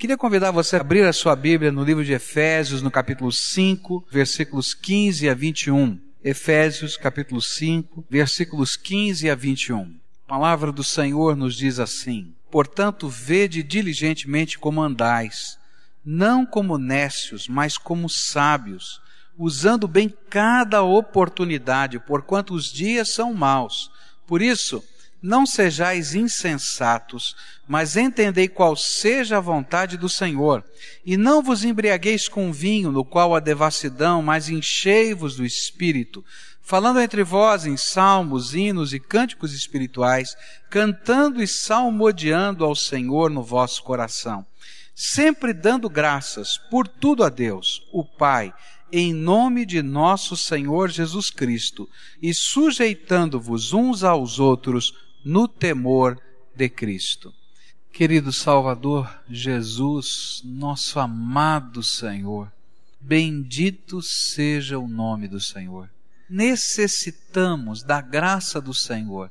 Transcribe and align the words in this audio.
Queria 0.00 0.16
convidar 0.16 0.50
você 0.50 0.76
a 0.76 0.80
abrir 0.80 1.04
a 1.04 1.12
sua 1.12 1.36
Bíblia 1.36 1.70
no 1.70 1.84
livro 1.84 2.02
de 2.02 2.14
Efésios, 2.14 2.80
no 2.80 2.90
capítulo 2.90 3.30
5, 3.30 4.06
versículos 4.10 4.72
15 4.72 5.28
a 5.28 5.34
21. 5.34 6.00
Efésios, 6.24 6.96
capítulo 6.96 7.42
5, 7.42 8.06
versículos 8.08 8.76
15 8.76 9.28
a 9.28 9.34
21. 9.34 9.94
A 10.26 10.26
palavra 10.26 10.72
do 10.72 10.82
Senhor 10.82 11.36
nos 11.36 11.54
diz 11.54 11.78
assim: 11.78 12.34
Portanto, 12.50 13.10
vede 13.10 13.62
diligentemente 13.62 14.58
como 14.58 14.80
andais, 14.80 15.58
não 16.02 16.46
como 16.46 16.78
nécios, 16.78 17.46
mas 17.46 17.76
como 17.76 18.08
sábios, 18.08 19.02
usando 19.36 19.86
bem 19.86 20.08
cada 20.30 20.82
oportunidade, 20.82 21.98
porquanto 21.98 22.54
os 22.54 22.72
dias 22.72 23.10
são 23.10 23.34
maus. 23.34 23.90
Por 24.26 24.40
isso, 24.40 24.82
não 25.22 25.44
sejais 25.44 26.14
insensatos, 26.14 27.36
mas 27.68 27.96
entendei 27.96 28.48
qual 28.48 28.74
seja 28.74 29.36
a 29.36 29.40
vontade 29.40 29.96
do 29.96 30.08
Senhor. 30.08 30.64
E 31.04 31.16
não 31.16 31.42
vos 31.42 31.64
embriagueis 31.64 32.28
com 32.28 32.52
vinho, 32.52 32.90
no 32.90 33.04
qual 33.04 33.34
há 33.34 33.40
devassidão, 33.40 34.22
mas 34.22 34.48
enchei-vos 34.48 35.36
do 35.36 35.44
Espírito, 35.44 36.24
falando 36.62 37.00
entre 37.00 37.22
vós 37.22 37.66
em 37.66 37.76
salmos, 37.76 38.54
hinos 38.54 38.94
e 38.94 39.00
cânticos 39.00 39.52
espirituais, 39.52 40.36
cantando 40.70 41.42
e 41.42 41.46
salmodiando 41.46 42.64
ao 42.64 42.74
Senhor 42.74 43.30
no 43.30 43.42
vosso 43.42 43.82
coração, 43.82 44.46
sempre 44.94 45.52
dando 45.52 45.90
graças 45.90 46.56
por 46.70 46.86
tudo 46.86 47.24
a 47.24 47.28
Deus, 47.28 47.82
o 47.92 48.04
Pai, 48.04 48.54
em 48.92 49.12
nome 49.12 49.64
de 49.64 49.82
nosso 49.82 50.36
Senhor 50.36 50.90
Jesus 50.90 51.30
Cristo, 51.30 51.88
e 52.20 52.34
sujeitando-vos 52.34 53.72
uns 53.72 54.02
aos 54.02 54.38
outros 54.38 54.92
no 55.24 55.46
temor 55.46 56.20
de 56.54 56.68
Cristo. 56.68 57.32
Querido 57.92 58.32
Salvador 58.32 59.10
Jesus, 59.28 60.42
nosso 60.44 60.98
amado 60.98 61.82
Senhor, 61.82 62.50
bendito 63.00 64.00
seja 64.00 64.78
o 64.78 64.86
nome 64.86 65.28
do 65.28 65.40
Senhor. 65.40 65.90
Necessitamos 66.28 67.82
da 67.82 68.00
graça 68.00 68.60
do 68.60 68.72
Senhor, 68.72 69.30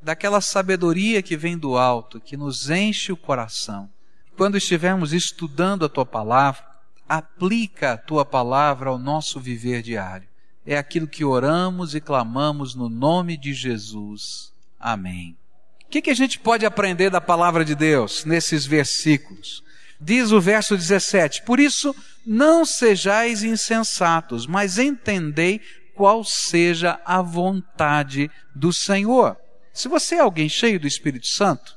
daquela 0.00 0.40
sabedoria 0.40 1.22
que 1.22 1.36
vem 1.36 1.58
do 1.58 1.76
alto, 1.76 2.20
que 2.20 2.36
nos 2.36 2.70
enche 2.70 3.12
o 3.12 3.16
coração. 3.16 3.90
Quando 4.36 4.56
estivermos 4.56 5.12
estudando 5.12 5.84
a 5.84 5.88
tua 5.88 6.06
palavra, 6.06 6.64
aplica 7.08 7.92
a 7.92 7.98
tua 7.98 8.24
palavra 8.24 8.90
ao 8.90 8.98
nosso 8.98 9.38
viver 9.40 9.82
diário. 9.82 10.28
É 10.64 10.76
aquilo 10.76 11.08
que 11.08 11.24
oramos 11.24 11.94
e 11.94 12.00
clamamos 12.00 12.74
no 12.74 12.88
nome 12.88 13.36
de 13.36 13.52
Jesus. 13.52 14.52
Amém. 14.78 15.36
O 15.84 15.90
que, 15.90 16.02
que 16.02 16.10
a 16.10 16.14
gente 16.14 16.38
pode 16.38 16.66
aprender 16.66 17.10
da 17.10 17.20
palavra 17.20 17.64
de 17.64 17.74
Deus 17.74 18.24
nesses 18.24 18.66
versículos? 18.66 19.62
Diz 20.00 20.30
o 20.30 20.40
verso 20.40 20.76
17: 20.76 21.42
Por 21.42 21.58
isso, 21.58 21.94
não 22.26 22.64
sejais 22.64 23.42
insensatos, 23.42 24.46
mas 24.46 24.78
entendei 24.78 25.60
qual 25.94 26.22
seja 26.22 27.00
a 27.04 27.20
vontade 27.20 28.30
do 28.54 28.72
Senhor. 28.72 29.36
Se 29.72 29.88
você 29.88 30.16
é 30.16 30.20
alguém 30.20 30.48
cheio 30.48 30.78
do 30.78 30.86
Espírito 30.86 31.26
Santo, 31.26 31.76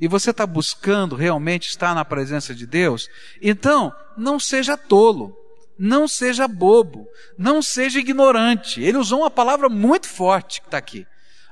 e 0.00 0.06
você 0.06 0.30
está 0.30 0.46
buscando 0.46 1.16
realmente 1.16 1.68
estar 1.68 1.94
na 1.94 2.04
presença 2.04 2.54
de 2.54 2.66
Deus, 2.66 3.08
então 3.42 3.92
não 4.16 4.38
seja 4.38 4.76
tolo, 4.76 5.36
não 5.78 6.06
seja 6.06 6.46
bobo, 6.46 7.06
não 7.36 7.60
seja 7.60 7.98
ignorante. 7.98 8.80
Ele 8.82 8.96
usou 8.96 9.20
uma 9.20 9.30
palavra 9.30 9.68
muito 9.68 10.08
forte 10.08 10.60
que 10.60 10.68
está 10.68 10.78
aqui. 10.78 11.06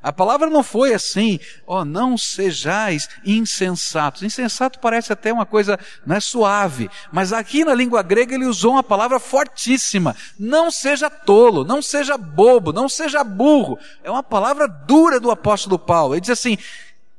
A 0.06 0.12
palavra 0.12 0.48
não 0.48 0.62
foi 0.62 0.94
assim, 0.94 1.40
ó, 1.66 1.80
oh, 1.80 1.84
não 1.84 2.16
sejais 2.16 3.08
insensatos. 3.24 4.22
Insensato 4.22 4.78
parece 4.78 5.12
até 5.12 5.32
uma 5.32 5.44
coisa 5.44 5.80
não 6.06 6.14
é 6.14 6.20
suave, 6.20 6.88
mas 7.10 7.32
aqui 7.32 7.64
na 7.64 7.74
língua 7.74 8.04
grega 8.04 8.36
ele 8.36 8.44
usou 8.44 8.74
uma 8.74 8.84
palavra 8.84 9.18
fortíssima. 9.18 10.14
Não 10.38 10.70
seja 10.70 11.10
tolo, 11.10 11.64
não 11.64 11.82
seja 11.82 12.16
bobo, 12.16 12.72
não 12.72 12.88
seja 12.88 13.24
burro. 13.24 13.80
É 14.04 14.08
uma 14.08 14.22
palavra 14.22 14.68
dura 14.68 15.18
do 15.18 15.28
apóstolo 15.28 15.76
Paulo. 15.76 16.14
Ele 16.14 16.20
diz 16.20 16.30
assim: 16.30 16.56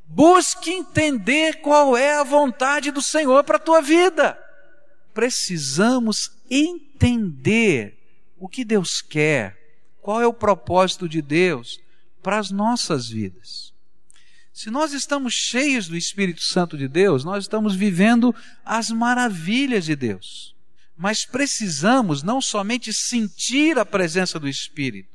busque 0.06 0.72
entender 0.72 1.60
qual 1.60 1.98
é 1.98 2.14
a 2.18 2.24
vontade 2.24 2.90
do 2.90 3.02
Senhor 3.02 3.44
para 3.44 3.58
a 3.58 3.60
tua 3.60 3.82
vida. 3.82 4.40
Precisamos 5.14 6.32
entender 6.50 8.00
o 8.40 8.48
que 8.48 8.64
Deus 8.64 9.02
quer, 9.02 9.58
qual 10.02 10.22
é 10.22 10.26
o 10.26 10.32
propósito 10.32 11.10
de 11.10 11.22
Deus 11.22 11.86
para 12.28 12.40
as 12.40 12.52
nossas 12.52 13.08
vidas. 13.08 13.74
Se 14.52 14.70
nós 14.70 14.92
estamos 14.92 15.34
cheios 15.34 15.88
do 15.88 15.96
Espírito 15.96 16.44
Santo 16.44 16.78
de 16.78 16.86
Deus, 16.86 17.24
nós 17.24 17.46
estamos 17.46 17.74
vivendo 17.74 18.36
as 18.66 18.90
maravilhas 18.90 19.86
de 19.86 19.96
Deus. 19.96 20.54
Mas 20.98 21.26
precisamos 21.26 22.24
não 22.24 22.42
somente 22.42 22.92
sentir 22.92 23.80
a 23.80 23.86
presença 23.86 24.38
do 24.38 24.46
Espírito, 24.46 25.08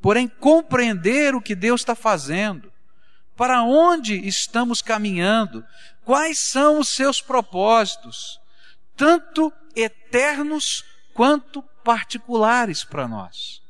porém 0.00 0.26
compreender 0.26 1.34
o 1.34 1.42
que 1.42 1.54
Deus 1.54 1.82
está 1.82 1.94
fazendo, 1.94 2.72
para 3.36 3.62
onde 3.62 4.14
estamos 4.26 4.80
caminhando, 4.80 5.62
quais 6.02 6.38
são 6.38 6.80
os 6.80 6.88
seus 6.88 7.20
propósitos, 7.20 8.40
tanto 8.96 9.52
eternos 9.76 10.82
quanto 11.12 11.60
particulares 11.84 12.84
para 12.84 13.06
nós. 13.06 13.67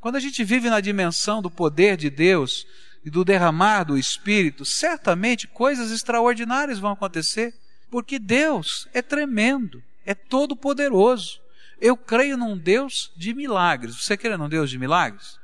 Quando 0.00 0.16
a 0.16 0.20
gente 0.20 0.42
vive 0.42 0.70
na 0.70 0.80
dimensão 0.80 1.42
do 1.42 1.50
poder 1.50 1.96
de 1.96 2.08
Deus 2.08 2.66
e 3.04 3.10
do 3.10 3.24
derramar 3.24 3.84
do 3.84 3.98
Espírito, 3.98 4.64
certamente 4.64 5.46
coisas 5.46 5.90
extraordinárias 5.90 6.78
vão 6.78 6.92
acontecer, 6.92 7.54
porque 7.90 8.18
Deus 8.18 8.88
é 8.94 9.02
tremendo, 9.02 9.82
é 10.06 10.14
todo 10.14 10.56
poderoso. 10.56 11.40
Eu 11.80 11.96
creio 11.96 12.36
num 12.36 12.56
Deus 12.56 13.10
de 13.16 13.34
milagres. 13.34 13.96
Você 13.96 14.16
crê 14.16 14.36
num 14.36 14.48
Deus 14.48 14.70
de 14.70 14.78
milagres? 14.78 15.38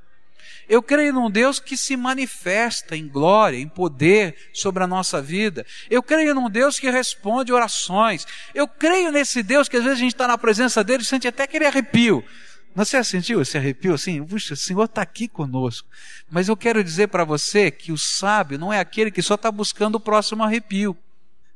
Eu 0.68 0.82
creio 0.82 1.12
num 1.12 1.30
Deus 1.30 1.60
que 1.60 1.76
se 1.76 1.96
manifesta 1.96 2.96
em 2.96 3.06
glória, 3.06 3.56
em 3.56 3.68
poder 3.68 4.36
sobre 4.52 4.82
a 4.82 4.86
nossa 4.86 5.22
vida. 5.22 5.64
Eu 5.88 6.02
creio 6.02 6.34
num 6.34 6.50
Deus 6.50 6.78
que 6.78 6.90
responde 6.90 7.52
orações. 7.52 8.26
Eu 8.54 8.66
creio 8.66 9.12
nesse 9.12 9.42
Deus 9.42 9.68
que 9.68 9.76
às 9.76 9.84
vezes 9.84 9.98
a 9.98 10.02
gente 10.02 10.14
está 10.14 10.26
na 10.26 10.36
presença 10.36 10.82
dele 10.82 11.04
e 11.04 11.06
sente 11.06 11.28
até 11.28 11.44
aquele 11.44 11.66
arrepio. 11.66 12.24
Você 12.76 13.02
sentiu 13.02 13.40
esse 13.40 13.56
arrepio 13.56 13.94
assim? 13.94 14.22
Puxa, 14.22 14.52
o 14.52 14.56
Senhor 14.56 14.84
está 14.84 15.00
aqui 15.00 15.26
conosco. 15.26 15.88
Mas 16.30 16.46
eu 16.46 16.54
quero 16.54 16.84
dizer 16.84 17.06
para 17.06 17.24
você 17.24 17.70
que 17.70 17.90
o 17.90 17.96
sábio 17.96 18.58
não 18.58 18.70
é 18.70 18.78
aquele 18.78 19.10
que 19.10 19.22
só 19.22 19.34
está 19.34 19.50
buscando 19.50 19.94
o 19.94 20.00
próximo 20.00 20.42
arrepio, 20.42 20.94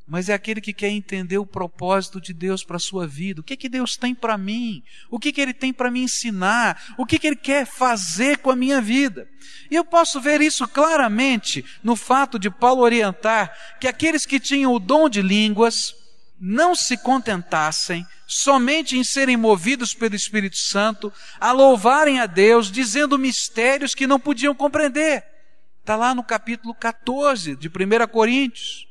mas 0.08 0.30
é 0.30 0.32
aquele 0.32 0.62
que 0.62 0.72
quer 0.72 0.88
entender 0.88 1.36
o 1.36 1.44
propósito 1.44 2.22
de 2.22 2.32
Deus 2.32 2.64
para 2.64 2.76
a 2.76 2.80
sua 2.80 3.06
vida. 3.06 3.42
O 3.42 3.44
que, 3.44 3.54
que 3.54 3.68
Deus 3.68 3.98
tem 3.98 4.14
para 4.14 4.38
mim? 4.38 4.82
O 5.10 5.18
que, 5.18 5.30
que 5.30 5.42
Ele 5.42 5.52
tem 5.52 5.74
para 5.74 5.90
me 5.90 6.00
ensinar? 6.00 6.94
O 6.96 7.04
que, 7.04 7.18
que 7.18 7.26
Ele 7.26 7.36
quer 7.36 7.66
fazer 7.66 8.38
com 8.38 8.50
a 8.50 8.56
minha 8.56 8.80
vida? 8.80 9.28
E 9.70 9.76
eu 9.76 9.84
posso 9.84 10.22
ver 10.22 10.40
isso 10.40 10.66
claramente 10.66 11.62
no 11.82 11.96
fato 11.96 12.38
de 12.38 12.48
Paulo 12.48 12.80
orientar 12.80 13.54
que 13.78 13.86
aqueles 13.86 14.24
que 14.24 14.40
tinham 14.40 14.72
o 14.72 14.80
dom 14.80 15.06
de 15.06 15.20
línguas, 15.20 15.94
não 16.40 16.74
se 16.74 16.96
contentassem 16.96 18.06
somente 18.26 18.96
em 18.96 19.04
serem 19.04 19.36
movidos 19.36 19.92
pelo 19.92 20.14
Espírito 20.14 20.56
Santo, 20.56 21.12
a 21.38 21.52
louvarem 21.52 22.18
a 22.18 22.24
Deus, 22.24 22.72
dizendo 22.72 23.18
mistérios 23.18 23.94
que 23.94 24.06
não 24.06 24.18
podiam 24.18 24.54
compreender. 24.54 25.22
Está 25.80 25.96
lá 25.96 26.14
no 26.14 26.24
capítulo 26.24 26.74
14 26.74 27.56
de 27.56 27.68
1 27.68 28.06
Coríntios. 28.08 28.88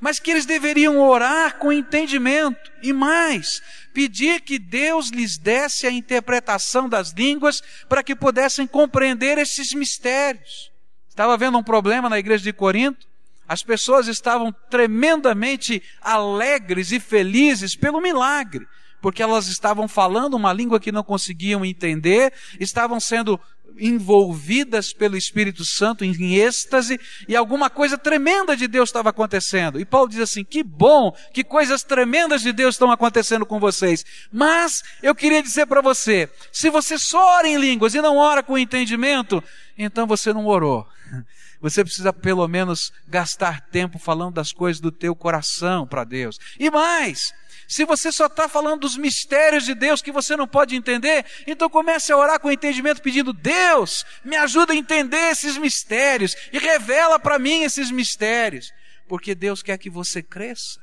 Mas 0.00 0.18
que 0.18 0.30
eles 0.30 0.44
deveriam 0.44 1.00
orar 1.00 1.56
com 1.56 1.72
entendimento 1.72 2.70
e 2.82 2.92
mais, 2.92 3.62
pedir 3.94 4.40
que 4.40 4.58
Deus 4.58 5.08
lhes 5.08 5.38
desse 5.38 5.86
a 5.86 5.90
interpretação 5.90 6.88
das 6.88 7.12
línguas 7.12 7.62
para 7.88 8.02
que 8.02 8.14
pudessem 8.14 8.66
compreender 8.66 9.38
esses 9.38 9.72
mistérios. 9.72 10.70
Estava 11.08 11.38
vendo 11.38 11.56
um 11.56 11.62
problema 11.62 12.10
na 12.10 12.18
igreja 12.18 12.44
de 12.44 12.52
Corinto 12.52 13.06
as 13.48 13.62
pessoas 13.62 14.08
estavam 14.08 14.54
tremendamente 14.70 15.82
alegres 16.00 16.92
e 16.92 17.00
felizes 17.00 17.76
pelo 17.76 18.00
milagre, 18.00 18.66
porque 19.00 19.22
elas 19.22 19.48
estavam 19.48 19.86
falando 19.86 20.34
uma 20.34 20.52
língua 20.52 20.80
que 20.80 20.92
não 20.92 21.02
conseguiam 21.02 21.64
entender, 21.64 22.32
estavam 22.58 22.98
sendo 22.98 23.38
envolvidas 23.78 24.92
pelo 24.92 25.16
Espírito 25.16 25.64
Santo 25.64 26.04
em 26.04 26.36
êxtase 26.36 26.98
e 27.28 27.34
alguma 27.34 27.68
coisa 27.68 27.98
tremenda 27.98 28.56
de 28.56 28.68
Deus 28.68 28.88
estava 28.88 29.10
acontecendo. 29.10 29.80
E 29.80 29.84
Paulo 29.84 30.08
diz 30.08 30.20
assim: 30.20 30.44
que 30.44 30.62
bom, 30.62 31.14
que 31.32 31.42
coisas 31.42 31.82
tremendas 31.82 32.42
de 32.42 32.52
Deus 32.52 32.74
estão 32.74 32.90
acontecendo 32.90 33.44
com 33.44 33.58
vocês. 33.58 34.04
Mas 34.32 34.82
eu 35.02 35.14
queria 35.14 35.42
dizer 35.42 35.66
para 35.66 35.80
você: 35.80 36.28
se 36.52 36.70
você 36.70 36.98
só 36.98 37.38
ora 37.38 37.48
em 37.48 37.58
línguas 37.58 37.94
e 37.94 38.00
não 38.00 38.16
ora 38.16 38.42
com 38.42 38.58
entendimento, 38.58 39.42
então 39.76 40.06
você 40.06 40.32
não 40.32 40.46
orou. 40.46 40.86
Você 41.64 41.82
precisa 41.82 42.12
pelo 42.12 42.46
menos 42.46 42.92
gastar 43.08 43.58
tempo 43.70 43.98
falando 43.98 44.34
das 44.34 44.52
coisas 44.52 44.82
do 44.82 44.92
teu 44.92 45.16
coração 45.16 45.86
para 45.86 46.04
Deus. 46.04 46.38
E 46.60 46.70
mais, 46.70 47.32
se 47.66 47.86
você 47.86 48.12
só 48.12 48.26
está 48.26 48.50
falando 48.50 48.82
dos 48.82 48.98
mistérios 48.98 49.64
de 49.64 49.74
Deus 49.74 50.02
que 50.02 50.12
você 50.12 50.36
não 50.36 50.46
pode 50.46 50.76
entender, 50.76 51.24
então 51.46 51.70
comece 51.70 52.12
a 52.12 52.18
orar 52.18 52.38
com 52.38 52.50
entendimento 52.50 53.00
pedindo, 53.00 53.32
Deus, 53.32 54.04
me 54.22 54.36
ajuda 54.36 54.74
a 54.74 54.76
entender 54.76 55.30
esses 55.30 55.56
mistérios 55.56 56.36
e 56.52 56.58
revela 56.58 57.18
para 57.18 57.38
mim 57.38 57.62
esses 57.62 57.90
mistérios. 57.90 58.70
Porque 59.08 59.34
Deus 59.34 59.62
quer 59.62 59.78
que 59.78 59.88
você 59.88 60.22
cresça. 60.22 60.82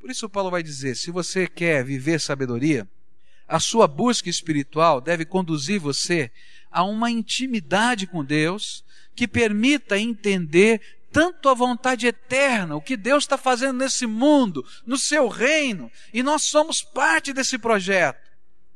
Por 0.00 0.10
isso, 0.10 0.26
Paulo 0.26 0.50
vai 0.50 0.62
dizer: 0.62 0.94
se 0.94 1.10
você 1.10 1.46
quer 1.46 1.84
viver 1.84 2.18
sabedoria, 2.18 2.88
a 3.46 3.60
sua 3.60 3.86
busca 3.86 4.30
espiritual 4.30 5.02
deve 5.02 5.26
conduzir 5.26 5.78
você 5.78 6.30
a 6.70 6.82
uma 6.82 7.10
intimidade 7.10 8.06
com 8.06 8.24
Deus 8.24 8.82
que 9.18 9.26
permita 9.26 9.98
entender 9.98 10.80
tanto 11.10 11.48
a 11.48 11.54
vontade 11.54 12.06
eterna, 12.06 12.76
o 12.76 12.80
que 12.80 12.96
Deus 12.96 13.24
está 13.24 13.36
fazendo 13.36 13.78
nesse 13.78 14.06
mundo, 14.06 14.64
no 14.86 14.96
seu 14.96 15.26
reino, 15.26 15.90
e 16.14 16.22
nós 16.22 16.44
somos 16.44 16.84
parte 16.84 17.32
desse 17.32 17.58
projeto. 17.58 18.30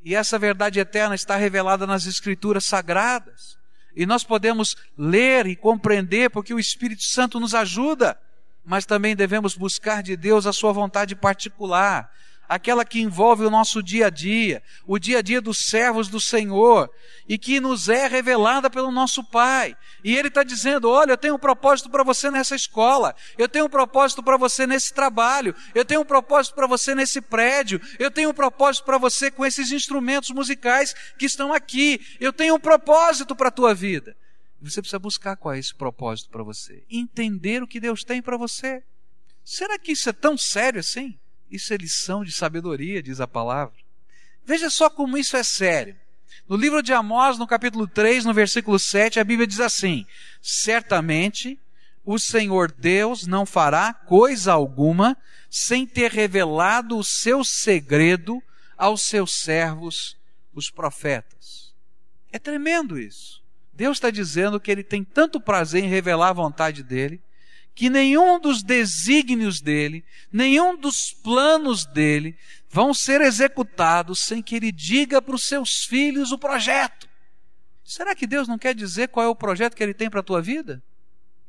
E 0.04 0.16
essa 0.16 0.40
verdade 0.40 0.80
eterna 0.80 1.14
está 1.14 1.36
revelada 1.36 1.86
nas 1.86 2.06
Escrituras 2.06 2.64
sagradas. 2.64 3.56
E 3.94 4.04
nós 4.04 4.24
podemos 4.24 4.76
ler 4.98 5.46
e 5.46 5.54
compreender 5.54 6.28
porque 6.28 6.52
o 6.52 6.58
Espírito 6.58 7.04
Santo 7.04 7.38
nos 7.38 7.54
ajuda, 7.54 8.18
mas 8.64 8.84
também 8.84 9.14
devemos 9.14 9.54
buscar 9.54 10.02
de 10.02 10.16
Deus 10.16 10.44
a 10.44 10.52
sua 10.52 10.72
vontade 10.72 11.14
particular, 11.14 12.10
aquela 12.54 12.84
que 12.84 13.00
envolve 13.00 13.44
o 13.44 13.50
nosso 13.50 13.82
dia 13.82 14.08
a 14.08 14.10
dia, 14.10 14.62
o 14.86 14.98
dia 14.98 15.18
a 15.18 15.22
dia 15.22 15.40
dos 15.40 15.58
servos 15.70 16.08
do 16.08 16.20
Senhor, 16.20 16.90
e 17.26 17.38
que 17.38 17.58
nos 17.58 17.88
é 17.88 18.06
revelada 18.06 18.68
pelo 18.68 18.90
nosso 18.90 19.24
Pai. 19.24 19.74
E 20.04 20.14
Ele 20.14 20.28
está 20.28 20.42
dizendo: 20.42 20.90
olha, 20.90 21.12
eu 21.12 21.16
tenho 21.16 21.34
um 21.34 21.38
propósito 21.38 21.88
para 21.88 22.04
você 22.04 22.30
nessa 22.30 22.54
escola, 22.54 23.16
eu 23.38 23.48
tenho 23.48 23.64
um 23.64 23.70
propósito 23.70 24.22
para 24.22 24.36
você 24.36 24.66
nesse 24.66 24.92
trabalho, 24.92 25.54
eu 25.74 25.82
tenho 25.82 26.02
um 26.02 26.04
propósito 26.04 26.54
para 26.54 26.66
você 26.66 26.94
nesse 26.94 27.22
prédio, 27.22 27.80
eu 27.98 28.10
tenho 28.10 28.28
um 28.28 28.34
propósito 28.34 28.84
para 28.84 28.98
você 28.98 29.30
com 29.30 29.46
esses 29.46 29.72
instrumentos 29.72 30.30
musicais 30.30 30.94
que 31.18 31.24
estão 31.24 31.54
aqui, 31.54 32.00
eu 32.20 32.34
tenho 32.34 32.56
um 32.56 32.60
propósito 32.60 33.34
para 33.34 33.48
a 33.48 33.52
tua 33.52 33.74
vida. 33.74 34.14
Você 34.60 34.80
precisa 34.82 34.98
buscar 34.98 35.36
qual 35.36 35.54
é 35.54 35.58
esse 35.58 35.74
propósito 35.74 36.30
para 36.30 36.42
você, 36.42 36.84
entender 36.90 37.62
o 37.62 37.66
que 37.66 37.80
Deus 37.80 38.04
tem 38.04 38.20
para 38.20 38.36
você. 38.36 38.82
Será 39.42 39.78
que 39.78 39.92
isso 39.92 40.08
é 40.08 40.12
tão 40.12 40.36
sério 40.36 40.78
assim? 40.78 41.18
Isso 41.52 41.74
é 41.74 41.76
lição 41.76 42.24
de 42.24 42.32
sabedoria, 42.32 43.02
diz 43.02 43.20
a 43.20 43.28
palavra. 43.28 43.76
Veja 44.42 44.70
só 44.70 44.88
como 44.88 45.18
isso 45.18 45.36
é 45.36 45.42
sério. 45.42 45.94
No 46.48 46.56
livro 46.56 46.82
de 46.82 46.94
Amós, 46.94 47.38
no 47.38 47.46
capítulo 47.46 47.86
3, 47.86 48.24
no 48.24 48.32
versículo 48.32 48.78
7, 48.78 49.20
a 49.20 49.24
Bíblia 49.24 49.46
diz 49.46 49.60
assim: 49.60 50.06
Certamente 50.40 51.60
o 52.04 52.18
Senhor 52.18 52.72
Deus 52.72 53.26
não 53.26 53.44
fará 53.44 53.92
coisa 53.92 54.54
alguma 54.54 55.14
sem 55.50 55.86
ter 55.86 56.10
revelado 56.10 56.96
o 56.96 57.04
seu 57.04 57.44
segredo 57.44 58.42
aos 58.76 59.02
seus 59.02 59.34
servos, 59.34 60.16
os 60.54 60.70
profetas. 60.70 61.74
É 62.32 62.38
tremendo 62.38 62.98
isso. 62.98 63.42
Deus 63.74 63.98
está 63.98 64.10
dizendo 64.10 64.58
que 64.58 64.70
ele 64.70 64.82
tem 64.82 65.04
tanto 65.04 65.38
prazer 65.38 65.84
em 65.84 65.88
revelar 65.88 66.30
a 66.30 66.34
vontade 66.34 66.82
dele, 66.82 67.20
que 67.74 67.88
nenhum 67.88 68.38
dos 68.38 68.62
desígnios 68.62 69.60
dele, 69.60 70.04
nenhum 70.30 70.76
dos 70.76 71.12
planos 71.12 71.86
dele 71.86 72.36
vão 72.68 72.92
ser 72.92 73.20
executados 73.20 74.20
sem 74.20 74.42
que 74.42 74.56
ele 74.56 74.70
diga 74.70 75.20
para 75.20 75.34
os 75.34 75.44
seus 75.44 75.84
filhos 75.84 76.32
o 76.32 76.38
projeto. 76.38 77.08
Será 77.84 78.14
que 78.14 78.26
Deus 78.26 78.46
não 78.46 78.58
quer 78.58 78.74
dizer 78.74 79.08
qual 79.08 79.26
é 79.26 79.28
o 79.28 79.34
projeto 79.34 79.74
que 79.74 79.82
ele 79.82 79.94
tem 79.94 80.08
para 80.08 80.20
a 80.20 80.24
tua 80.24 80.40
vida? 80.40 80.82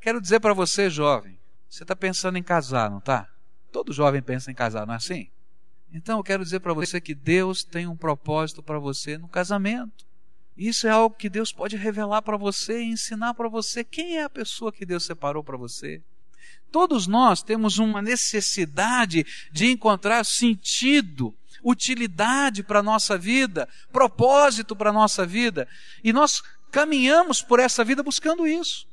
Quero 0.02 0.20
dizer 0.20 0.40
para 0.40 0.54
você, 0.54 0.90
jovem, 0.90 1.40
você 1.70 1.84
está 1.84 1.96
pensando 1.96 2.38
em 2.38 2.44
casar, 2.44 2.90
não 2.90 2.98
está? 2.98 3.30
Todo 3.72 3.94
jovem 3.94 4.22
pensa 4.22 4.52
em 4.52 4.56
casar, 4.56 4.86
não 4.86 4.94
é 4.94 4.98
assim? 4.98 5.30
Então 5.94 6.20
eu 6.20 6.24
quero 6.24 6.44
dizer 6.44 6.60
para 6.60 6.74
você 6.74 7.00
que 7.00 7.14
Deus 7.14 7.64
tem 7.64 7.88
um 7.88 7.96
propósito 7.96 8.64
para 8.64 8.80
você 8.80 9.18
no 9.18 9.28
casamento. 9.28 10.06
Isso 10.58 10.88
é 10.88 10.90
algo 10.90 11.16
que 11.16 11.30
Deus 11.30 11.52
pode 11.52 11.76
revelar 11.76 12.22
para 12.22 12.38
você 12.38 12.82
e 12.82 12.92
ensinar 12.92 13.34
para 13.34 13.48
você 13.48 13.84
quem 13.84 14.18
é 14.18 14.24
a 14.24 14.30
pessoa 14.30 14.72
que 14.72 14.86
Deus 14.86 15.06
separou 15.06 15.44
para 15.44 15.58
você. 15.58 16.04
Todos 16.74 17.06
nós 17.06 17.44
temos 17.44 17.78
uma 17.78 18.02
necessidade 18.02 19.24
de 19.52 19.68
encontrar 19.68 20.26
sentido, 20.26 21.32
utilidade 21.64 22.64
para 22.64 22.80
a 22.80 22.84
nossa 22.84 23.16
vida, 23.16 23.70
propósito 23.92 24.76
para 24.76 24.90
a 24.90 24.94
nossa 24.94 25.24
vida, 25.24 25.68
e 26.04 26.12
nós 26.12 26.42
caminhamos 26.72 27.44
por 27.44 27.60
essa 27.60 27.84
vida 27.84 28.02
buscando 28.02 28.48
isso. 28.48 28.88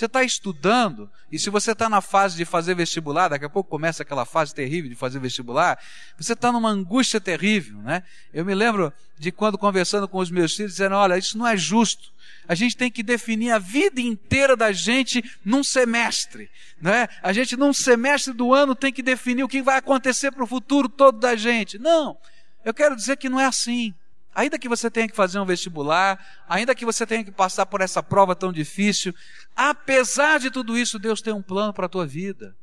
Você 0.00 0.06
está 0.06 0.24
estudando, 0.24 1.10
e 1.30 1.38
se 1.38 1.50
você 1.50 1.72
está 1.72 1.86
na 1.86 2.00
fase 2.00 2.34
de 2.34 2.46
fazer 2.46 2.74
vestibular, 2.74 3.28
daqui 3.28 3.44
a 3.44 3.50
pouco 3.50 3.68
começa 3.68 4.02
aquela 4.02 4.24
fase 4.24 4.54
terrível 4.54 4.88
de 4.88 4.96
fazer 4.96 5.18
vestibular, 5.18 5.78
você 6.18 6.32
está 6.32 6.50
numa 6.50 6.70
angústia 6.70 7.20
terrível, 7.20 7.76
né? 7.82 8.02
Eu 8.32 8.42
me 8.42 8.54
lembro 8.54 8.90
de 9.18 9.30
quando 9.30 9.58
conversando 9.58 10.08
com 10.08 10.16
os 10.16 10.30
meus 10.30 10.56
filhos, 10.56 10.72
dizendo, 10.72 10.94
olha, 10.94 11.18
isso 11.18 11.36
não 11.36 11.46
é 11.46 11.54
justo. 11.54 12.10
A 12.48 12.54
gente 12.54 12.78
tem 12.78 12.90
que 12.90 13.02
definir 13.02 13.50
a 13.50 13.58
vida 13.58 14.00
inteira 14.00 14.56
da 14.56 14.72
gente 14.72 15.22
num 15.44 15.62
semestre, 15.62 16.50
né? 16.80 17.06
A 17.22 17.34
gente 17.34 17.54
num 17.54 17.74
semestre 17.74 18.32
do 18.32 18.54
ano 18.54 18.74
tem 18.74 18.90
que 18.90 19.02
definir 19.02 19.44
o 19.44 19.48
que 19.48 19.60
vai 19.60 19.76
acontecer 19.76 20.32
para 20.32 20.44
o 20.44 20.46
futuro 20.46 20.88
todo 20.88 21.18
da 21.18 21.36
gente. 21.36 21.78
Não, 21.78 22.16
eu 22.64 22.72
quero 22.72 22.96
dizer 22.96 23.18
que 23.18 23.28
não 23.28 23.38
é 23.38 23.44
assim. 23.44 23.94
Ainda 24.34 24.58
que 24.58 24.68
você 24.68 24.90
tenha 24.90 25.08
que 25.08 25.16
fazer 25.16 25.40
um 25.40 25.44
vestibular, 25.44 26.44
ainda 26.48 26.74
que 26.74 26.84
você 26.84 27.06
tenha 27.06 27.24
que 27.24 27.32
passar 27.32 27.66
por 27.66 27.80
essa 27.80 28.02
prova 28.02 28.36
tão 28.36 28.52
difícil, 28.52 29.14
apesar 29.56 30.38
de 30.38 30.50
tudo 30.50 30.78
isso, 30.78 30.98
Deus 30.98 31.20
tem 31.20 31.32
um 31.32 31.42
plano 31.42 31.72
para 31.72 31.86
a 31.86 31.88
tua 31.88 32.06
vida. 32.06 32.56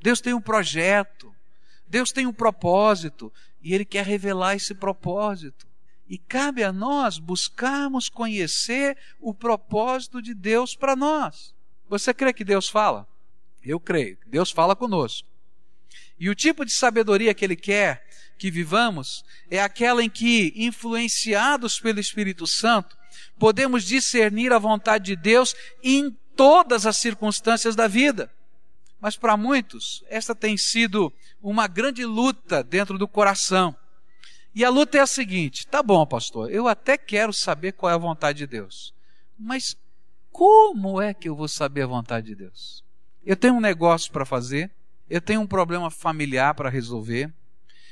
Deus 0.00 0.20
tem 0.20 0.32
um 0.32 0.40
projeto. 0.40 1.34
Deus 1.86 2.10
tem 2.10 2.26
um 2.26 2.32
propósito. 2.32 3.32
E 3.62 3.74
Ele 3.74 3.84
quer 3.84 4.06
revelar 4.06 4.54
esse 4.54 4.74
propósito. 4.74 5.66
E 6.08 6.16
cabe 6.16 6.62
a 6.62 6.72
nós 6.72 7.18
buscarmos 7.18 8.08
conhecer 8.08 8.96
o 9.20 9.34
propósito 9.34 10.22
de 10.22 10.32
Deus 10.32 10.74
para 10.74 10.96
nós. 10.96 11.54
Você 11.88 12.14
crê 12.14 12.32
que 12.32 12.44
Deus 12.44 12.68
fala? 12.68 13.06
Eu 13.62 13.78
creio. 13.78 14.16
Deus 14.26 14.50
fala 14.50 14.74
conosco. 14.74 15.28
E 16.18 16.30
o 16.30 16.34
tipo 16.34 16.64
de 16.64 16.72
sabedoria 16.72 17.34
que 17.34 17.44
Ele 17.44 17.56
quer 17.56 18.06
que 18.38 18.50
vivamos 18.50 19.24
é 19.50 19.60
aquela 19.60 20.02
em 20.02 20.10
que, 20.10 20.52
influenciados 20.56 21.80
pelo 21.80 22.00
Espírito 22.00 22.46
Santo, 22.46 22.96
podemos 23.38 23.84
discernir 23.84 24.52
a 24.52 24.58
vontade 24.58 25.06
de 25.06 25.16
Deus 25.16 25.54
em 25.82 26.10
todas 26.34 26.86
as 26.86 26.96
circunstâncias 26.96 27.74
da 27.74 27.86
vida. 27.86 28.30
Mas 29.00 29.16
para 29.16 29.36
muitos, 29.36 30.02
esta 30.08 30.34
tem 30.34 30.56
sido 30.56 31.12
uma 31.42 31.66
grande 31.66 32.04
luta 32.04 32.62
dentro 32.62 32.98
do 32.98 33.06
coração. 33.06 33.76
E 34.54 34.64
a 34.64 34.70
luta 34.70 34.96
é 34.96 35.00
a 35.00 35.06
seguinte: 35.06 35.66
tá 35.66 35.82
bom, 35.82 36.06
pastor, 36.06 36.50
eu 36.50 36.66
até 36.66 36.96
quero 36.96 37.32
saber 37.32 37.72
qual 37.72 37.90
é 37.90 37.94
a 37.94 37.98
vontade 37.98 38.38
de 38.38 38.46
Deus, 38.46 38.94
mas 39.38 39.76
como 40.32 41.00
é 41.00 41.12
que 41.12 41.28
eu 41.28 41.36
vou 41.36 41.48
saber 41.48 41.82
a 41.82 41.86
vontade 41.86 42.28
de 42.28 42.34
Deus? 42.34 42.82
Eu 43.24 43.36
tenho 43.36 43.54
um 43.54 43.60
negócio 43.60 44.10
para 44.12 44.24
fazer, 44.24 44.70
eu 45.08 45.20
tenho 45.20 45.40
um 45.40 45.46
problema 45.46 45.90
familiar 45.90 46.54
para 46.54 46.70
resolver, 46.70 47.32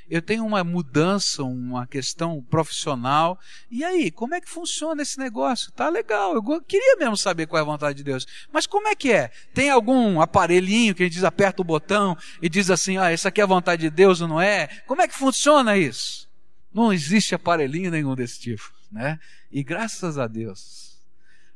eu 0.08 0.20
tenho 0.20 0.44
uma 0.44 0.62
mudança, 0.62 1.42
uma 1.42 1.86
questão 1.86 2.42
profissional. 2.50 3.38
E 3.70 3.82
aí, 3.82 4.10
como 4.10 4.34
é 4.34 4.40
que 4.40 4.48
funciona 4.48 5.02
esse 5.02 5.18
negócio? 5.18 5.72
Tá 5.72 5.88
legal, 5.88 6.34
eu 6.34 6.62
queria 6.62 6.96
mesmo 6.96 7.16
saber 7.16 7.46
qual 7.46 7.58
é 7.58 7.62
a 7.62 7.64
vontade 7.64 7.96
de 7.96 8.04
Deus. 8.04 8.26
Mas 8.52 8.66
como 8.66 8.88
é 8.88 8.94
que 8.94 9.10
é? 9.10 9.30
Tem 9.54 9.70
algum 9.70 10.20
aparelhinho 10.20 10.94
que 10.94 11.02
a 11.02 11.06
gente 11.06 11.14
diz, 11.14 11.24
aperta 11.24 11.62
o 11.62 11.64
botão 11.64 12.16
e 12.42 12.48
diz 12.48 12.70
assim, 12.70 12.98
ah, 12.98 13.10
essa 13.10 13.28
aqui 13.28 13.40
é 13.40 13.44
a 13.44 13.46
vontade 13.46 13.82
de 13.82 13.90
Deus 13.90 14.20
ou 14.20 14.28
não 14.28 14.40
é? 14.40 14.68
Como 14.86 15.00
é 15.00 15.08
que 15.08 15.14
funciona 15.14 15.76
isso? 15.76 16.28
Não 16.72 16.92
existe 16.92 17.34
aparelhinho 17.34 17.90
nenhum 17.90 18.14
desse 18.14 18.40
tipo, 18.40 18.72
né? 18.90 19.18
E 19.50 19.62
graças 19.62 20.18
a 20.18 20.26
Deus, 20.26 20.98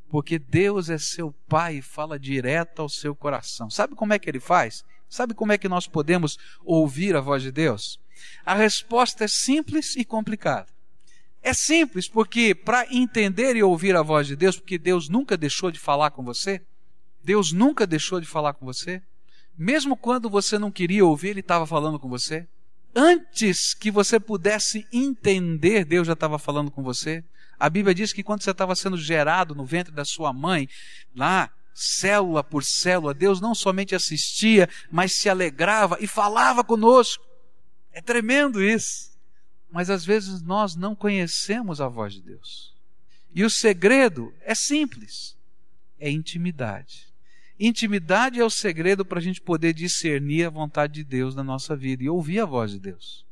porque 0.09 0.39
Deus 0.39 0.89
é 0.89 0.97
seu 0.97 1.33
Pai 1.49 1.77
e 1.77 1.83
fala 1.83 2.19
direto 2.19 2.81
ao 2.81 2.89
seu 2.89 3.15
coração. 3.15 3.69
Sabe 3.69 3.95
como 3.95 4.13
é 4.13 4.19
que 4.19 4.31
ele 4.31 4.41
faz? 4.41 4.85
Sabe 5.09 5.35
como 5.35 5.53
é 5.53 5.59
que 5.59 5.69
nós 5.69 5.87
podemos 5.87 6.39
ouvir 6.65 7.17
a 7.17 7.21
voz 7.21 7.43
de 7.43 7.51
Deus? 7.51 7.99
A 8.45 8.55
resposta 8.55 9.25
é 9.25 9.29
simples 9.29 9.97
e 9.97 10.05
complicada. 10.05 10.67
É 11.43 11.55
simples 11.55 12.09
porque 12.09 12.55
para 12.55 12.87
entender 12.95 13.57
e 13.57 13.63
ouvir 13.63 13.97
a 13.97 14.03
voz 14.03 14.27
de 14.27 14.37
Deus, 14.37 14.59
porque 14.59 14.77
Deus 14.77 15.09
nunca 15.09 15.37
deixou 15.37 15.71
de 15.71 15.79
falar 15.79 16.11
com 16.11 16.23
você, 16.23 16.61
Deus 17.23 17.53
nunca 17.53 17.87
deixou 17.87 18.21
de 18.21 18.27
falar 18.27 18.55
com 18.55 18.67
você, 18.67 19.03
mesmo 19.57 19.97
quando 19.97 20.29
você 20.29 20.59
não 20.59 20.71
queria 20.71 21.05
ouvir, 21.05 21.29
Ele 21.29 21.41
estava 21.41 21.67
falando 21.67 21.99
com 21.99 22.09
você. 22.09 22.47
Antes 22.95 23.75
que 23.75 23.91
você 23.91 24.19
pudesse 24.19 24.87
entender, 24.93 25.85
Deus 25.85 26.07
já 26.07 26.13
estava 26.13 26.39
falando 26.39 26.71
com 26.71 26.83
você. 26.83 27.25
A 27.59 27.69
Bíblia 27.69 27.95
diz 27.95 28.13
que 28.13 28.23
quando 28.23 28.43
você 28.43 28.51
estava 28.51 28.75
sendo 28.75 28.97
gerado 28.97 29.55
no 29.55 29.65
ventre 29.65 29.93
da 29.93 30.05
sua 30.05 30.33
mãe, 30.33 30.69
lá, 31.15 31.51
célula 31.79 32.43
por 32.43 32.65
célula, 32.65 33.15
Deus 33.15 33.41
não 33.41 33.55
somente 33.55 33.95
assistia, 33.95 34.69
mas 34.91 35.13
se 35.13 35.29
alegrava 35.29 35.97
e 36.01 36.09
falava 36.09 36.65
conosco. 36.65 37.25
É 37.93 38.01
tremendo 38.01 38.61
isso. 38.63 39.17
Mas 39.71 39.89
às 39.89 40.05
vezes 40.05 40.43
nós 40.43 40.75
não 40.75 40.97
conhecemos 40.97 41.81
a 41.81 41.87
voz 41.87 42.15
de 42.15 42.23
Deus. 42.23 42.75
E 43.33 43.45
o 43.45 43.51
segredo 43.51 44.35
é 44.41 44.55
simples: 44.55 45.37
é 46.01 46.11
intimidade. 46.11 47.07
Intimidade 47.61 48.41
é 48.41 48.45
o 48.45 48.51
segredo 48.51 49.05
para 49.05 49.19
a 49.19 49.23
gente 49.23 49.41
poder 49.41 49.73
discernir 49.73 50.47
a 50.47 50.51
vontade 50.51 50.95
de 50.95 51.05
Deus 51.05 51.35
na 51.35 51.45
nossa 51.45 51.77
vida 51.77 52.03
e 52.03 52.09
ouvir 52.09 52.41
a 52.41 52.45
voz 52.45 52.73
de 52.73 52.81
Deus. 52.81 53.25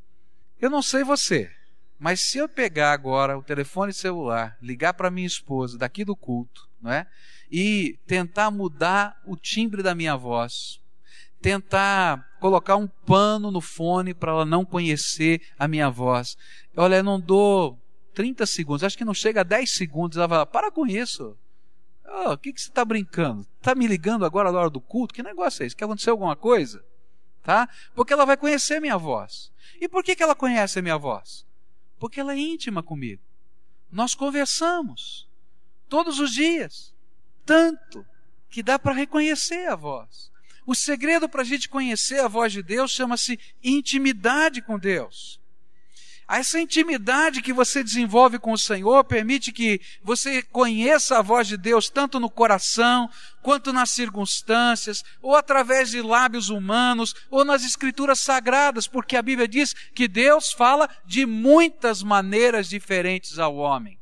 Eu 0.61 0.71
não 0.71 0.83
sei 0.83 1.03
você, 1.03 1.51
mas 1.99 2.21
se 2.21 2.39
eu 2.39 2.49
pegar 2.49 2.93
agora 2.93 3.37
o 3.39 3.43
telefone 3.43 3.93
celular, 3.93 4.57
ligar 4.61 4.95
para 4.95 5.11
minha 5.11 5.27
esposa 5.27 5.79
daqui 5.79 6.05
do 6.05 6.15
culto, 6.15 6.69
não 6.81 6.93
é? 6.93 7.07
E 7.51 7.99
tentar 8.07 8.51
mudar 8.51 9.21
o 9.25 9.37
timbre 9.37 9.83
da 9.83 9.95
minha 9.95 10.17
voz, 10.17 10.81
tentar 11.41 12.27
colocar 12.41 12.77
um 12.77 12.87
pano 12.87 13.51
no 13.51 13.61
fone 13.61 14.13
para 14.13 14.33
ela 14.33 14.45
não 14.45 14.65
conhecer 14.65 15.41
a 15.59 15.69
minha 15.69 15.89
voz. 15.89 16.37
Olha, 16.77 16.97
eu 16.97 17.05
não 17.05 17.21
dou 17.21 17.79
30 18.15 18.47
segundos, 18.47 18.83
acho 18.83 18.99
que 18.99 19.05
não 19.05 19.15
chega 19.15 19.43
a 19.43 19.45
10 19.45 19.71
segundos, 19.71 20.19
ela 20.19 20.29
fala, 20.29 20.47
para 20.47 20.71
com 20.71 20.87
isso. 20.87 21.37
O 22.05 22.33
oh, 22.33 22.39
que, 22.39 22.53
que 22.53 22.61
você 22.61 22.69
está 22.69 22.85
brincando? 22.85 23.47
Está 23.59 23.75
me 23.75 23.87
ligando 23.87 24.25
agora 24.25 24.51
na 24.51 24.59
hora 24.59 24.71
do 24.71 24.81
culto? 24.81 25.13
Que 25.13 25.23
negócio 25.23 25.63
é 25.63 25.67
esse? 25.67 25.77
Quer 25.77 25.85
acontecer 25.85 26.11
alguma 26.11 26.37
coisa? 26.37 26.85
Tá? 27.43 27.69
Porque 27.95 28.13
ela 28.13 28.25
vai 28.25 28.37
conhecer 28.37 28.81
minha 28.81 28.97
voz. 28.97 29.53
E 29.81 29.89
por 29.89 30.03
que, 30.03 30.17
que 30.17 30.23
ela 30.23 30.35
conhece 30.35 30.79
a 30.79 30.83
minha 30.83 30.97
voz? 30.97 31.47
Porque 31.99 32.21
ela 32.21 32.33
é 32.33 32.39
íntima 32.39 32.83
comigo. 32.83 33.23
Nós 33.91 34.15
conversamos 34.15 35.29
todos 35.89 36.19
os 36.19 36.33
dias. 36.33 36.95
Tanto 37.47 38.05
que 38.51 38.63
dá 38.63 38.79
para 38.79 38.93
reconhecer 38.93 39.67
a 39.69 39.77
voz. 39.77 40.31
O 40.67 40.75
segredo 40.75 41.29
para 41.29 41.43
a 41.43 41.45
gente 41.45 41.69
conhecer 41.69 42.19
a 42.21 42.29
voz 42.29 42.53
de 42.53 42.63
Deus 42.63 42.91
chama-se 42.91 43.39
intimidade 43.63 44.61
com 44.61 44.77
Deus. 44.77 45.41
Essa 46.29 46.59
intimidade 46.59 47.41
que 47.41 47.53
você 47.53 47.85
desenvolve 47.85 48.41
com 48.41 48.51
o 48.51 48.59
Senhor 48.59 49.05
permite 49.05 49.53
que 49.53 49.81
você 50.03 50.43
conheça 50.43 51.19
a 51.19 51.23
voz 51.23 51.47
de 51.47 51.57
Deus 51.57 51.89
tanto 51.89 52.19
no 52.19 52.29
coração, 52.29 53.09
quanto 53.43 53.73
nas 53.73 53.93
circunstâncias, 53.93 55.05
ou 55.23 55.37
através 55.37 55.91
de 55.91 56.03
lábios 56.03 56.49
humanos, 56.49 57.15
ou 57.31 57.45
nas 57.45 57.65
escrituras 57.65 58.19
sagradas, 58.19 58.89
porque 58.89 59.17
a 59.17 59.23
Bíblia 59.23 59.47
diz 59.47 59.73
que 59.73 60.09
Deus 60.09 60.53
fala 60.53 60.91
de 61.07 61.25
muitas 61.25 62.03
maneiras 62.03 62.69
diferentes 62.69 63.39
ao 63.39 63.55
homem. 63.55 63.96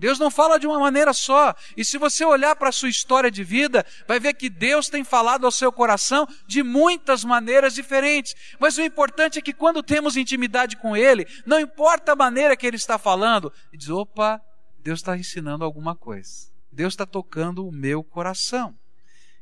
Deus 0.00 0.18
não 0.18 0.30
fala 0.30 0.58
de 0.58 0.66
uma 0.66 0.80
maneira 0.80 1.12
só. 1.12 1.54
E 1.76 1.84
se 1.84 1.98
você 1.98 2.24
olhar 2.24 2.56
para 2.56 2.70
a 2.70 2.72
sua 2.72 2.88
história 2.88 3.30
de 3.30 3.44
vida, 3.44 3.84
vai 4.08 4.18
ver 4.18 4.32
que 4.32 4.48
Deus 4.48 4.88
tem 4.88 5.04
falado 5.04 5.44
ao 5.44 5.52
seu 5.52 5.70
coração 5.70 6.26
de 6.46 6.62
muitas 6.62 7.22
maneiras 7.22 7.74
diferentes. 7.74 8.34
Mas 8.58 8.78
o 8.78 8.82
importante 8.82 9.38
é 9.38 9.42
que 9.42 9.52
quando 9.52 9.82
temos 9.82 10.16
intimidade 10.16 10.78
com 10.78 10.96
Ele, 10.96 11.26
não 11.44 11.60
importa 11.60 12.12
a 12.12 12.16
maneira 12.16 12.56
que 12.56 12.66
Ele 12.66 12.76
está 12.76 12.96
falando, 12.96 13.52
diz: 13.74 13.90
opa, 13.90 14.40
Deus 14.82 15.00
está 15.00 15.18
ensinando 15.18 15.66
alguma 15.66 15.94
coisa. 15.94 16.48
Deus 16.72 16.94
está 16.94 17.04
tocando 17.04 17.68
o 17.68 17.70
meu 17.70 18.02
coração. 18.02 18.74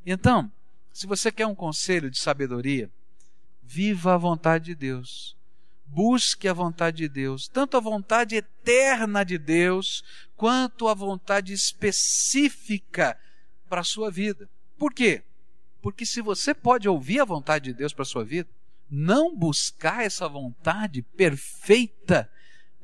Então, 0.04 0.50
se 0.92 1.06
você 1.06 1.30
quer 1.30 1.46
um 1.46 1.54
conselho 1.54 2.10
de 2.10 2.18
sabedoria, 2.18 2.90
viva 3.62 4.14
a 4.14 4.18
vontade 4.18 4.64
de 4.64 4.74
Deus 4.74 5.37
busque 5.90 6.46
a 6.48 6.52
vontade 6.52 6.98
de 6.98 7.08
Deus, 7.08 7.48
tanto 7.48 7.76
a 7.76 7.80
vontade 7.80 8.36
eterna 8.36 9.24
de 9.24 9.38
Deus, 9.38 10.04
quanto 10.36 10.88
a 10.88 10.94
vontade 10.94 11.52
específica 11.52 13.18
para 13.68 13.80
a 13.80 13.84
sua 13.84 14.10
vida. 14.10 14.48
Por 14.76 14.92
quê? 14.92 15.22
Porque 15.80 16.04
se 16.04 16.20
você 16.20 16.54
pode 16.54 16.88
ouvir 16.88 17.20
a 17.20 17.24
vontade 17.24 17.66
de 17.66 17.74
Deus 17.74 17.92
para 17.92 18.02
a 18.02 18.06
sua 18.06 18.24
vida, 18.24 18.48
não 18.90 19.36
buscar 19.36 20.04
essa 20.04 20.28
vontade 20.28 21.02
perfeita 21.02 22.30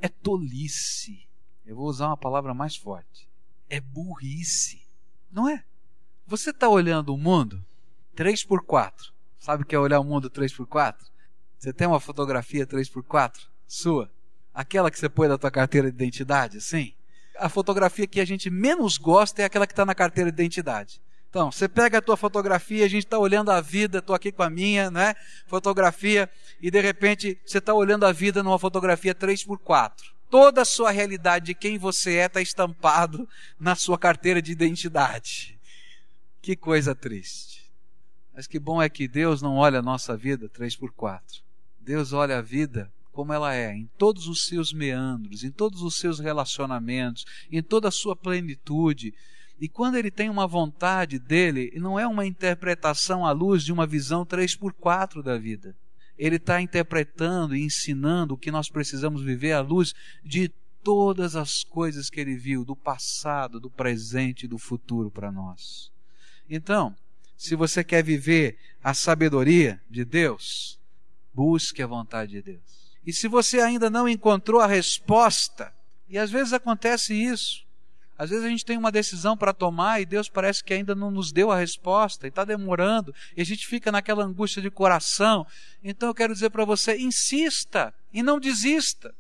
é 0.01 0.09
tolice. 0.09 1.27
Eu 1.65 1.77
vou 1.77 1.87
usar 1.87 2.09
uma 2.09 2.17
palavra 2.17 2.53
mais 2.53 2.77
forte. 2.77 3.29
É 3.71 3.81
burrice. 3.81 4.83
Não 5.31 5.49
é? 5.49 5.65
Você 6.27 6.51
está 6.51 6.69
olhando 6.69 7.15
o 7.15 7.19
mundo 7.19 7.65
3 8.15 8.45
por 8.45 8.65
4 8.65 9.13
Sabe 9.39 9.63
o 9.63 9.67
que 9.67 9.75
é 9.75 9.79
olhar 9.79 10.01
o 10.01 10.05
mundo 10.05 10.31
3 10.31 10.55
por 10.55 10.67
4 10.67 11.14
você 11.59 11.73
tem 11.73 11.87
uma 11.87 12.01
fotografia 12.01 12.67
3x4 12.67 13.33
sua? 13.67 14.11
Aquela 14.53 14.91
que 14.91 14.99
você 14.99 15.09
põe 15.09 15.29
na 15.29 15.39
tua 15.39 15.51
carteira 15.51 15.91
de 15.91 15.97
identidade, 15.97 16.61
sim? 16.61 16.95
A 17.39 17.49
fotografia 17.49 18.07
que 18.07 18.21
a 18.21 18.25
gente 18.25 18.49
menos 18.51 18.97
gosta 18.97 19.43
é 19.43 19.45
aquela 19.45 19.67
que 19.67 19.73
está 19.73 19.85
na 19.85 19.95
carteira 19.95 20.31
de 20.31 20.41
identidade. 20.41 21.01
Então, 21.29 21.51
você 21.51 21.67
pega 21.67 21.99
a 21.99 22.01
tua 22.01 22.17
fotografia, 22.17 22.85
a 22.85 22.89
gente 22.89 23.07
está 23.07 23.19
olhando 23.19 23.51
a 23.51 23.61
vida, 23.61 23.99
estou 23.99 24.15
aqui 24.15 24.31
com 24.31 24.45
a 24.45 24.49
minha, 24.49 24.89
né? 24.89 25.17
Fotografia, 25.49 26.31
e 26.63 26.71
de 26.71 26.81
repente 26.81 27.37
você 27.45 27.59
está 27.59 27.75
olhando 27.75 28.07
a 28.07 28.13
vida 28.13 28.41
numa 28.41 28.57
fotografia 28.57 29.13
3x4. 29.13 30.15
Toda 30.31 30.63
a 30.63 30.65
sua 30.65 30.93
realidade 30.93 31.47
de 31.47 31.55
quem 31.55 31.77
você 31.77 32.19
é 32.19 32.27
está 32.27 32.41
estampado 32.41 33.29
na 33.59 33.75
sua 33.75 33.99
carteira 33.99 34.41
de 34.41 34.53
identidade. 34.53 35.59
Que 36.41 36.55
coisa 36.55 36.95
triste. 36.95 37.64
Mas 38.35 38.47
que 38.47 38.59
bom 38.59 38.83
é 38.83 38.89
que 38.89 39.07
Deus 39.07 39.41
não 39.41 39.57
olha 39.57 39.79
a 39.79 39.83
nossa 39.83 40.17
vida 40.17 40.49
3x4. 40.49 41.43
Deus 41.81 42.13
olha 42.13 42.39
a 42.39 42.43
vida 42.43 42.93
como 43.13 43.33
ela 43.33 43.55
é, 43.55 43.73
em 43.73 43.89
todos 43.97 44.27
os 44.27 44.43
seus 44.47 44.73
meandros, 44.73 45.45
em 45.45 45.51
todos 45.51 45.83
os 45.83 45.97
seus 45.97 46.19
relacionamentos, 46.19 47.25
em 47.51 47.63
toda 47.63 47.87
a 47.87 47.93
sua 47.93 48.17
plenitude. 48.17 49.15
E 49.61 49.69
quando 49.69 49.95
ele 49.95 50.11
tem 50.11 50.29
uma 50.29 50.49
vontade 50.49 51.19
dele, 51.21 51.73
não 51.77 51.99
é 51.99 52.07
uma 52.09 52.27
interpretação 52.27 53.25
à 53.25 53.31
luz 53.31 53.63
de 53.63 53.73
uma 53.73 53.87
visão 53.87 54.27
3 54.27 54.57
por 54.57 54.73
4 54.73 55.23
da 55.23 55.39
vida. 55.39 55.77
Ele 56.19 56.37
está 56.37 56.61
interpretando 56.61 57.55
e 57.55 57.63
ensinando 57.63 58.35
o 58.35 58.39
que 58.39 58.51
nós 58.51 58.69
precisamos 58.69 59.23
viver 59.23 59.53
à 59.53 59.61
luz 59.61 59.95
de 60.25 60.49
todas 60.83 61.37
as 61.37 61.63
coisas 61.63 62.11
que 62.11 62.21
ele 62.21 62.37
viu, 62.37 62.65
do 62.65 62.75
passado, 62.75 63.61
do 63.61 63.71
presente 63.71 64.45
e 64.45 64.49
do 64.49 64.59
futuro 64.59 65.11
para 65.11 65.31
nós. 65.31 65.91
Então, 66.49 66.95
se 67.37 67.55
você 67.55 67.83
quer 67.85 68.03
viver 68.03 68.59
a 68.83 68.95
sabedoria 68.95 69.81
de 69.91 70.05
Deus, 70.05 70.79
Busque 71.35 71.83
a 71.83 71.87
vontade 71.87 72.31
de 72.31 72.43
Deus. 72.43 72.95
E 73.05 73.13
se 73.13 73.27
você 73.27 73.59
ainda 73.61 73.91
não 73.91 74.09
encontrou 74.09 74.61
a 74.61 74.69
resposta, 74.69 75.75
e 76.09 76.17
às 76.17 76.31
vezes 76.31 76.53
acontece 76.53 77.13
isso, 77.13 77.65
às 78.17 78.31
vezes 78.31 78.45
a 78.45 78.49
gente 78.49 78.65
tem 78.65 78.79
uma 78.79 78.93
decisão 78.93 79.37
para 79.37 79.53
tomar 79.53 80.01
e 80.01 80.07
Deus 80.07 80.29
parece 80.29 80.63
que 80.63 80.73
ainda 80.73 80.95
não 80.95 81.11
nos 81.11 81.33
deu 81.33 81.51
a 81.51 81.59
resposta 81.59 82.27
e 82.27 82.29
está 82.29 82.45
demorando 82.45 83.13
e 83.37 83.43
a 83.43 83.45
gente 83.45 83.67
fica 83.67 83.91
naquela 83.91 84.23
angústia 84.23 84.63
de 84.63 84.71
coração. 84.71 85.45
Então 85.83 86.09
eu 86.09 86.15
quero 86.15 86.33
dizer 86.33 86.51
para 86.51 86.65
você: 86.65 86.97
insista 86.97 87.93
e 88.13 88.23
não 88.23 88.39
desista. 88.39 89.13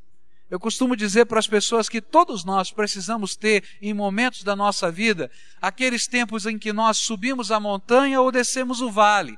Eu 0.54 0.60
costumo 0.60 0.94
dizer 0.94 1.24
para 1.24 1.40
as 1.40 1.48
pessoas 1.48 1.88
que 1.88 2.00
todos 2.00 2.44
nós 2.44 2.70
precisamos 2.70 3.34
ter, 3.34 3.64
em 3.82 3.92
momentos 3.92 4.44
da 4.44 4.54
nossa 4.54 4.88
vida, 4.88 5.28
aqueles 5.60 6.06
tempos 6.06 6.46
em 6.46 6.56
que 6.56 6.72
nós 6.72 6.96
subimos 6.96 7.50
a 7.50 7.58
montanha 7.58 8.20
ou 8.20 8.30
descemos 8.30 8.80
o 8.80 8.88
vale 8.88 9.36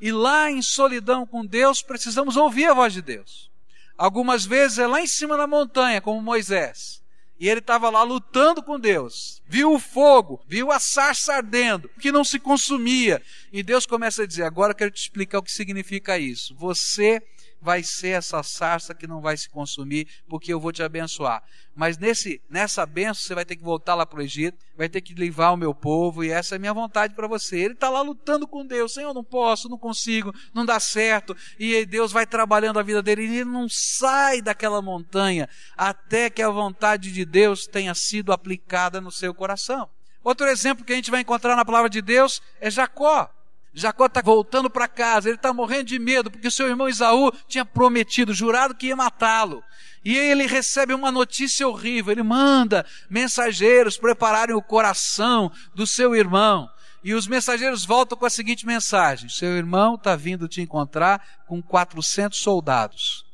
e 0.00 0.10
lá 0.10 0.50
em 0.50 0.62
solidão 0.62 1.26
com 1.26 1.44
Deus, 1.44 1.82
precisamos 1.82 2.38
ouvir 2.38 2.64
a 2.64 2.72
voz 2.72 2.94
de 2.94 3.02
Deus. 3.02 3.50
Algumas 3.98 4.46
vezes 4.46 4.78
é 4.78 4.86
lá 4.86 5.02
em 5.02 5.06
cima 5.06 5.36
da 5.36 5.46
montanha, 5.46 6.00
como 6.00 6.22
Moisés. 6.22 7.02
E 7.38 7.46
ele 7.46 7.60
estava 7.60 7.90
lá 7.90 8.02
lutando 8.02 8.62
com 8.62 8.80
Deus. 8.80 9.42
Viu 9.46 9.74
o 9.74 9.78
fogo, 9.78 10.42
viu 10.48 10.72
a 10.72 10.80
sarça 10.80 11.34
ardendo, 11.34 11.90
que 12.00 12.10
não 12.10 12.24
se 12.24 12.38
consumia. 12.38 13.20
E 13.52 13.62
Deus 13.62 13.84
começa 13.84 14.22
a 14.22 14.26
dizer: 14.26 14.44
Agora 14.44 14.70
eu 14.70 14.76
quero 14.76 14.90
te 14.90 15.02
explicar 15.02 15.40
o 15.40 15.42
que 15.42 15.52
significa 15.52 16.18
isso. 16.18 16.54
Você 16.54 17.22
vai 17.64 17.82
ser 17.82 18.08
essa 18.08 18.42
sarça 18.42 18.94
que 18.94 19.06
não 19.06 19.22
vai 19.22 19.38
se 19.38 19.48
consumir, 19.48 20.06
porque 20.28 20.52
eu 20.52 20.60
vou 20.60 20.70
te 20.70 20.82
abençoar. 20.82 21.42
Mas 21.74 21.96
nesse, 21.96 22.42
nessa 22.50 22.84
benção 22.84 23.22
você 23.22 23.34
vai 23.34 23.44
ter 23.46 23.56
que 23.56 23.64
voltar 23.64 23.94
lá 23.94 24.04
para 24.04 24.18
o 24.18 24.22
Egito, 24.22 24.58
vai 24.76 24.86
ter 24.86 25.00
que 25.00 25.14
levar 25.14 25.52
o 25.52 25.56
meu 25.56 25.74
povo, 25.74 26.22
e 26.22 26.30
essa 26.30 26.54
é 26.54 26.56
a 26.56 26.58
minha 26.58 26.74
vontade 26.74 27.14
para 27.14 27.26
você. 27.26 27.56
Ele 27.56 27.72
está 27.72 27.88
lá 27.88 28.02
lutando 28.02 28.46
com 28.46 28.66
Deus, 28.66 28.92
Senhor, 28.92 29.14
não 29.14 29.24
posso, 29.24 29.66
não 29.66 29.78
consigo, 29.78 30.30
não 30.52 30.66
dá 30.66 30.78
certo, 30.78 31.34
e 31.58 31.86
Deus 31.86 32.12
vai 32.12 32.26
trabalhando 32.26 32.78
a 32.78 32.82
vida 32.82 33.02
dele, 33.02 33.22
e 33.22 33.36
ele 33.36 33.44
não 33.46 33.66
sai 33.66 34.42
daquela 34.42 34.82
montanha 34.82 35.48
até 35.74 36.28
que 36.28 36.42
a 36.42 36.50
vontade 36.50 37.10
de 37.10 37.24
Deus 37.24 37.66
tenha 37.66 37.94
sido 37.94 38.30
aplicada 38.30 39.00
no 39.00 39.10
seu 39.10 39.32
coração. 39.32 39.88
Outro 40.22 40.46
exemplo 40.48 40.84
que 40.84 40.92
a 40.92 40.96
gente 40.96 41.10
vai 41.10 41.22
encontrar 41.22 41.56
na 41.56 41.64
palavra 41.64 41.88
de 41.88 42.02
Deus 42.02 42.42
é 42.60 42.70
Jacó. 42.70 43.30
Jacó 43.74 44.06
está 44.06 44.22
voltando 44.22 44.70
para 44.70 44.86
casa, 44.86 45.28
ele 45.28 45.36
está 45.36 45.52
morrendo 45.52 45.86
de 45.86 45.98
medo, 45.98 46.30
porque 46.30 46.50
seu 46.50 46.68
irmão 46.68 46.88
Isaú 46.88 47.32
tinha 47.48 47.64
prometido, 47.64 48.32
jurado 48.32 48.74
que 48.74 48.86
ia 48.86 48.96
matá-lo. 48.96 49.64
E 50.04 50.16
ele 50.16 50.46
recebe 50.46 50.94
uma 50.94 51.10
notícia 51.10 51.66
horrível, 51.66 52.12
ele 52.12 52.22
manda 52.22 52.86
mensageiros 53.10 53.98
prepararem 53.98 54.54
o 54.54 54.62
coração 54.62 55.50
do 55.74 55.86
seu 55.88 56.14
irmão. 56.14 56.70
E 57.02 57.14
os 57.14 57.26
mensageiros 57.26 57.84
voltam 57.84 58.16
com 58.16 58.24
a 58.24 58.30
seguinte 58.30 58.64
mensagem: 58.64 59.28
Seu 59.28 59.56
irmão 59.56 59.96
está 59.96 60.14
vindo 60.14 60.46
te 60.46 60.62
encontrar 60.62 61.44
com 61.46 61.60
400 61.60 62.38
soldados. 62.38 63.26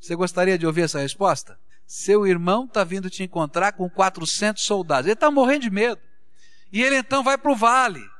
Você 0.00 0.16
gostaria 0.16 0.56
de 0.56 0.66
ouvir 0.66 0.82
essa 0.82 1.00
resposta? 1.00 1.58
Seu 1.86 2.26
irmão 2.26 2.64
está 2.64 2.82
vindo 2.82 3.10
te 3.10 3.22
encontrar 3.22 3.72
com 3.72 3.88
400 3.90 4.64
soldados. 4.64 5.06
Ele 5.06 5.12
está 5.12 5.30
morrendo 5.30 5.62
de 5.62 5.70
medo. 5.70 6.00
E 6.72 6.82
ele 6.82 6.96
então 6.96 7.22
vai 7.22 7.36
para 7.36 7.52
o 7.52 7.56
vale 7.56 8.11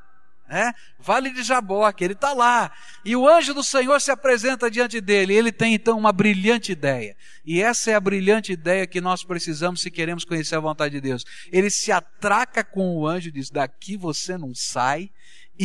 né? 0.49 0.73
Vale 0.99 1.31
de 1.31 1.43
Jaboque, 1.43 2.05
ele 2.05 2.13
está 2.13 2.33
lá. 2.33 2.71
E 3.05 3.17
o 3.17 3.29
anjo 3.29 3.55
do 3.55 3.65
Senhor 3.65 4.01
se 4.01 4.11
apresenta 4.11 4.71
diante 4.71 5.01
dele. 5.01 5.35
Ele 5.35 5.51
tem 5.51 5.75
então 5.75 5.99
uma 5.99 6.13
brilhante 6.13 6.73
ideia. 6.73 7.17
E 7.45 7.63
essa 7.63 7.91
é 7.91 7.95
a 7.95 8.01
brilhante 8.01 8.53
ideia 8.53 8.87
que 8.87 9.01
nós 9.01 9.25
precisamos 9.25 9.81
se 9.81 9.91
queremos 9.91 10.25
conhecer 10.25 10.57
a 10.57 10.61
vontade 10.61 10.95
de 10.95 11.01
Deus. 11.01 11.25
Ele 11.51 11.71
se 11.71 11.91
atraca 11.91 12.63
com 12.63 12.97
o 12.97 13.07
anjo 13.07 13.29
e 13.29 13.33
diz: 13.33 13.51
Daqui 13.51 13.97
você 13.97 14.37
não 14.37 14.55
sai 14.55 15.11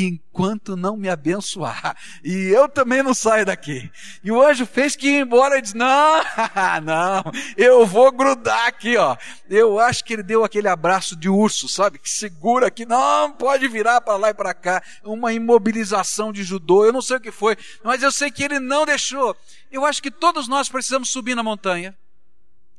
enquanto 0.05 0.77
não 0.77 0.95
me 0.95 1.09
abençoar. 1.09 1.97
E 2.23 2.49
eu 2.49 2.69
também 2.69 3.01
não 3.01 3.13
saio 3.13 3.45
daqui. 3.45 3.89
E 4.23 4.31
o 4.31 4.39
anjo 4.39 4.65
fez 4.65 4.95
que 4.95 5.07
ir 5.07 5.21
embora 5.21 5.57
e 5.57 5.61
disse: 5.61 5.75
Não, 5.75 6.21
não, 6.83 7.23
eu 7.57 7.85
vou 7.85 8.11
grudar 8.11 8.67
aqui, 8.67 8.95
ó. 8.95 9.17
Eu 9.49 9.79
acho 9.79 10.03
que 10.03 10.13
ele 10.13 10.21
deu 10.23 10.43
aquele 10.43 10.67
abraço 10.67 11.15
de 11.15 11.27
urso, 11.27 11.67
sabe? 11.67 11.97
Que 11.97 12.09
segura 12.09 12.67
aqui, 12.67 12.85
não 12.85 13.31
pode 13.31 13.67
virar 13.67 14.01
para 14.01 14.17
lá 14.17 14.29
e 14.29 14.33
para 14.33 14.53
cá. 14.53 14.83
Uma 15.03 15.33
imobilização 15.33 16.31
de 16.31 16.43
judô, 16.43 16.85
eu 16.85 16.93
não 16.93 17.01
sei 17.01 17.17
o 17.17 17.21
que 17.21 17.31
foi, 17.31 17.57
mas 17.83 18.03
eu 18.03 18.11
sei 18.11 18.29
que 18.29 18.43
ele 18.43 18.59
não 18.59 18.85
deixou. 18.85 19.35
Eu 19.71 19.83
acho 19.83 20.01
que 20.01 20.11
todos 20.11 20.47
nós 20.47 20.69
precisamos 20.69 21.09
subir 21.09 21.35
na 21.35 21.41
montanha 21.41 21.97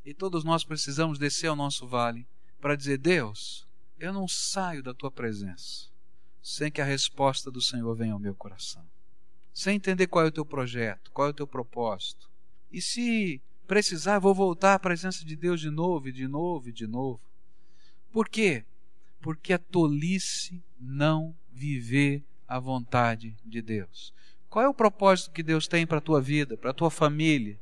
e 0.05 0.13
todos 0.13 0.45
nós 0.45 0.63
precisamos 0.63 1.19
descer 1.19 1.47
ao 1.47 1.55
nosso 1.55 1.85
vale 1.85 2.25
para 2.61 2.77
dizer: 2.77 2.97
Deus, 2.97 3.67
eu 3.99 4.13
não 4.13 4.27
saio 4.27 4.81
da 4.81 4.93
tua 4.93 5.11
presença 5.11 5.88
sem 6.41 6.71
que 6.71 6.81
a 6.81 6.85
resposta 6.85 7.51
do 7.51 7.61
Senhor 7.61 7.93
venha 7.95 8.13
ao 8.13 8.19
meu 8.19 8.35
coração. 8.35 8.85
Sem 9.53 9.75
entender 9.75 10.07
qual 10.07 10.25
é 10.25 10.27
o 10.27 10.31
teu 10.31 10.45
projeto, 10.45 11.11
qual 11.11 11.27
é 11.27 11.31
o 11.31 11.33
teu 11.33 11.47
propósito. 11.47 12.29
E 12.71 12.81
se 12.81 13.41
precisar, 13.67 14.19
vou 14.19 14.33
voltar 14.33 14.75
à 14.75 14.79
presença 14.79 15.25
de 15.25 15.35
Deus 15.35 15.59
de 15.59 15.69
novo, 15.69 16.07
e 16.07 16.11
de 16.11 16.27
novo, 16.27 16.69
e 16.69 16.71
de 16.71 16.87
novo. 16.87 17.21
Por 18.11 18.27
quê? 18.27 18.63
Porque 19.21 19.53
é 19.53 19.57
tolice 19.57 20.63
não 20.79 21.35
viver 21.51 22.23
a 22.47 22.59
vontade 22.59 23.35
de 23.45 23.61
Deus. 23.61 24.13
Qual 24.49 24.65
é 24.65 24.67
o 24.67 24.73
propósito 24.73 25.31
que 25.31 25.43
Deus 25.43 25.67
tem 25.67 25.85
para 25.85 25.99
a 25.99 26.01
tua 26.01 26.19
vida, 26.19 26.57
para 26.57 26.71
a 26.71 26.73
tua 26.73 26.89
família? 26.89 27.59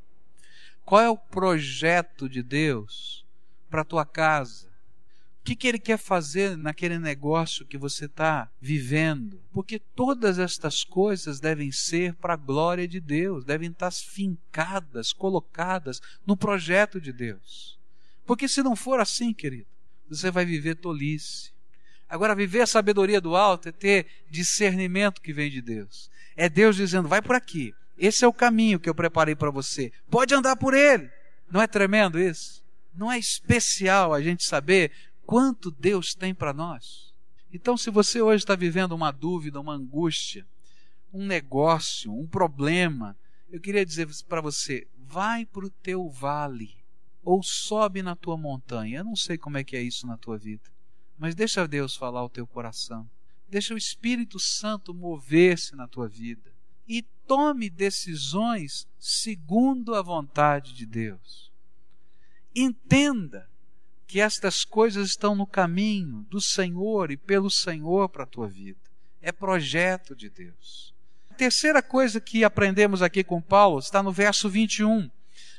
Qual 0.86 1.02
é 1.02 1.10
o 1.10 1.18
projeto 1.18 2.30
de 2.30 2.42
Deus 2.42 3.26
para 3.70 3.82
a 3.82 3.86
tua 3.86 4.06
casa? 4.06 4.72
Que, 5.48 5.56
que 5.56 5.66
Ele 5.66 5.80
quer 5.80 5.98
fazer 5.98 6.58
naquele 6.58 7.00
negócio 7.00 7.66
que 7.66 7.78
você 7.78 8.04
está 8.04 8.52
vivendo? 8.60 9.42
Porque 9.54 9.80
todas 9.80 10.40
estas 10.40 10.84
coisas 10.84 11.40
devem 11.40 11.72
ser 11.72 12.14
para 12.16 12.34
a 12.34 12.36
glória 12.36 12.86
de 12.86 13.00
Deus, 13.00 13.46
devem 13.46 13.70
estar 13.70 13.90
fincadas, 13.90 15.14
colocadas 15.14 16.02
no 16.26 16.36
projeto 16.36 17.00
de 17.00 17.14
Deus. 17.14 17.80
Porque 18.26 18.46
se 18.46 18.62
não 18.62 18.76
for 18.76 19.00
assim, 19.00 19.34
querido, 19.34 19.68
você 20.10 20.30
vai 20.30 20.44
viver 20.44 20.76
tolice. 20.76 21.54
Agora, 22.10 22.36
viver 22.36 22.60
a 22.60 22.68
sabedoria 22.68 23.22
do 23.22 23.34
alto 23.34 23.70
é 23.70 23.72
ter 23.72 24.06
discernimento 24.30 25.22
que 25.22 25.32
vem 25.32 25.50
de 25.50 25.62
Deus. 25.62 26.12
É 26.36 26.50
Deus 26.50 26.76
dizendo: 26.76 27.08
vai 27.08 27.22
por 27.22 27.38
aqui, 27.38 27.74
esse 27.98 28.26
é 28.26 28.28
o 28.28 28.34
caminho 28.34 28.82
que 28.82 28.90
eu 28.90 28.94
preparei 28.94 29.34
para 29.34 29.50
você. 29.50 29.94
Pode 30.10 30.36
andar 30.36 30.58
por 30.58 30.74
ele. 30.74 31.10
Não 31.50 31.62
é 31.62 31.68
tremendo 31.68 32.20
isso? 32.20 32.62
Não 32.94 33.10
é 33.10 33.18
especial 33.18 34.14
a 34.14 34.22
gente 34.22 34.44
saber 34.44 34.92
quanto 35.28 35.70
Deus 35.70 36.16
tem 36.16 36.34
para 36.34 36.54
nós? 36.54 37.14
Então, 37.52 37.78
se 37.78 37.92
você 37.92 38.22
hoje 38.22 38.44
está 38.44 38.56
vivendo 38.56 38.94
uma 38.94 39.12
dúvida, 39.12 39.60
uma 39.60 39.74
angústia, 39.74 40.48
um 41.14 41.26
negócio, 41.26 42.14
um 42.14 42.26
problema, 42.26 43.16
eu 43.50 43.60
queria 43.60 43.86
dizer 43.86 44.08
para 44.28 44.40
você: 44.40 44.88
vai 44.98 45.46
para 45.46 45.66
o 45.66 45.70
teu 45.70 46.10
vale 46.10 46.78
ou 47.24 47.44
sobe 47.44 48.02
na 48.02 48.16
tua 48.16 48.38
montanha. 48.38 49.00
Eu 49.00 49.04
não 49.04 49.16
sei 49.16 49.38
como 49.38 49.58
é 49.58 49.64
que 49.64 49.76
é 49.76 49.82
isso 49.82 50.08
na 50.08 50.18
tua 50.18 50.38
vida, 50.38 50.72
mas 51.18 51.36
deixa 51.36 51.68
Deus 51.68 51.96
falar 51.96 52.24
o 52.24 52.30
teu 52.30 52.48
coração. 52.48 53.08
Deixa 53.50 53.74
o 53.74 53.78
Espírito 53.78 54.40
Santo 54.40 54.94
mover-se 54.94 55.76
na 55.76 55.88
tua 55.88 56.08
vida 56.08 56.54
e 56.88 57.02
tome 57.26 57.70
decisões 57.70 58.88
segundo 58.98 59.94
a 59.94 60.02
vontade 60.02 60.74
de 60.74 60.86
Deus. 60.86 61.52
Entenda 62.56 63.50
que 64.08 64.22
estas 64.22 64.64
coisas 64.64 65.10
estão 65.10 65.36
no 65.36 65.46
caminho 65.46 66.26
do 66.30 66.40
Senhor 66.40 67.12
e 67.12 67.18
pelo 67.18 67.52
Senhor 67.52 68.08
para 68.08 68.24
a 68.24 68.28
tua 68.28 68.48
vida. 68.48 68.80
É 69.22 69.34
projeto 69.34 70.16
de 70.16 70.30
Deus. 70.30 70.94
A 71.30 71.34
terceira 71.34 71.82
coisa 71.82 72.22
que 72.22 72.44
aprendemos 72.44 73.02
aqui 73.02 73.24
com 73.24 73.42
Paulo 73.42 73.80
está 73.80 74.02
no 74.02 74.12
verso 74.12 74.50
21, 74.50 75.12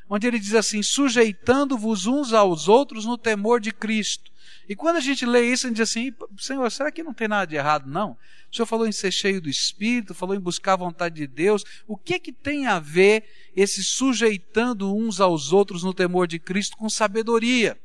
onde 0.09 0.27
ele 0.27 0.39
diz 0.39 0.55
assim: 0.55 0.83
sujeitando-vos 0.83 2.07
uns 2.07 2.33
aos 2.33 2.69
outros 2.69 3.05
no 3.05 3.19
temor 3.19 3.61
de 3.61 3.71
Cristo. 3.71 4.33
E 4.67 4.75
quando 4.75 4.97
a 4.97 5.01
gente 5.01 5.27
lê 5.27 5.53
isso, 5.53 5.67
a 5.67 5.69
gente 5.69 5.77
diz 5.77 5.91
assim: 5.91 6.13
Senhor, 6.39 6.71
será 6.71 6.91
que 6.91 7.03
não 7.03 7.13
tem 7.13 7.29
nada 7.29 7.47
de 7.47 7.57
errado, 7.57 7.89
não? 7.89 8.17
O 8.51 8.57
Senhor 8.57 8.67
falou 8.67 8.87
em 8.87 8.93
ser 8.93 9.13
cheio 9.13 9.43
do 9.43 9.51
Espírito, 9.51 10.15
falou 10.15 10.35
em 10.35 10.41
buscar 10.41 10.73
a 10.73 10.77
vontade 10.77 11.17
de 11.17 11.27
Deus. 11.27 11.65
O 11.87 11.99
que 11.99 12.19
que 12.19 12.33
tem 12.33 12.67
a 12.67 12.79
ver 12.79 13.25
esse 13.55 13.85
sujeitando 13.85 14.95
uns 14.95 15.21
aos 15.21 15.53
outros 15.53 15.83
no 15.83 15.93
temor 15.93 16.27
de 16.27 16.39
Cristo 16.39 16.79
com 16.79 16.89
sabedoria? 16.89 17.79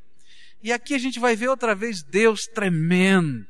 E 0.64 0.72
aqui 0.72 0.96
a 0.96 0.98
gente 0.98 1.20
vai 1.20 1.36
ver 1.36 1.50
outra 1.50 1.76
vez 1.76 2.02
Deus 2.02 2.48
tremendo. 2.48 3.46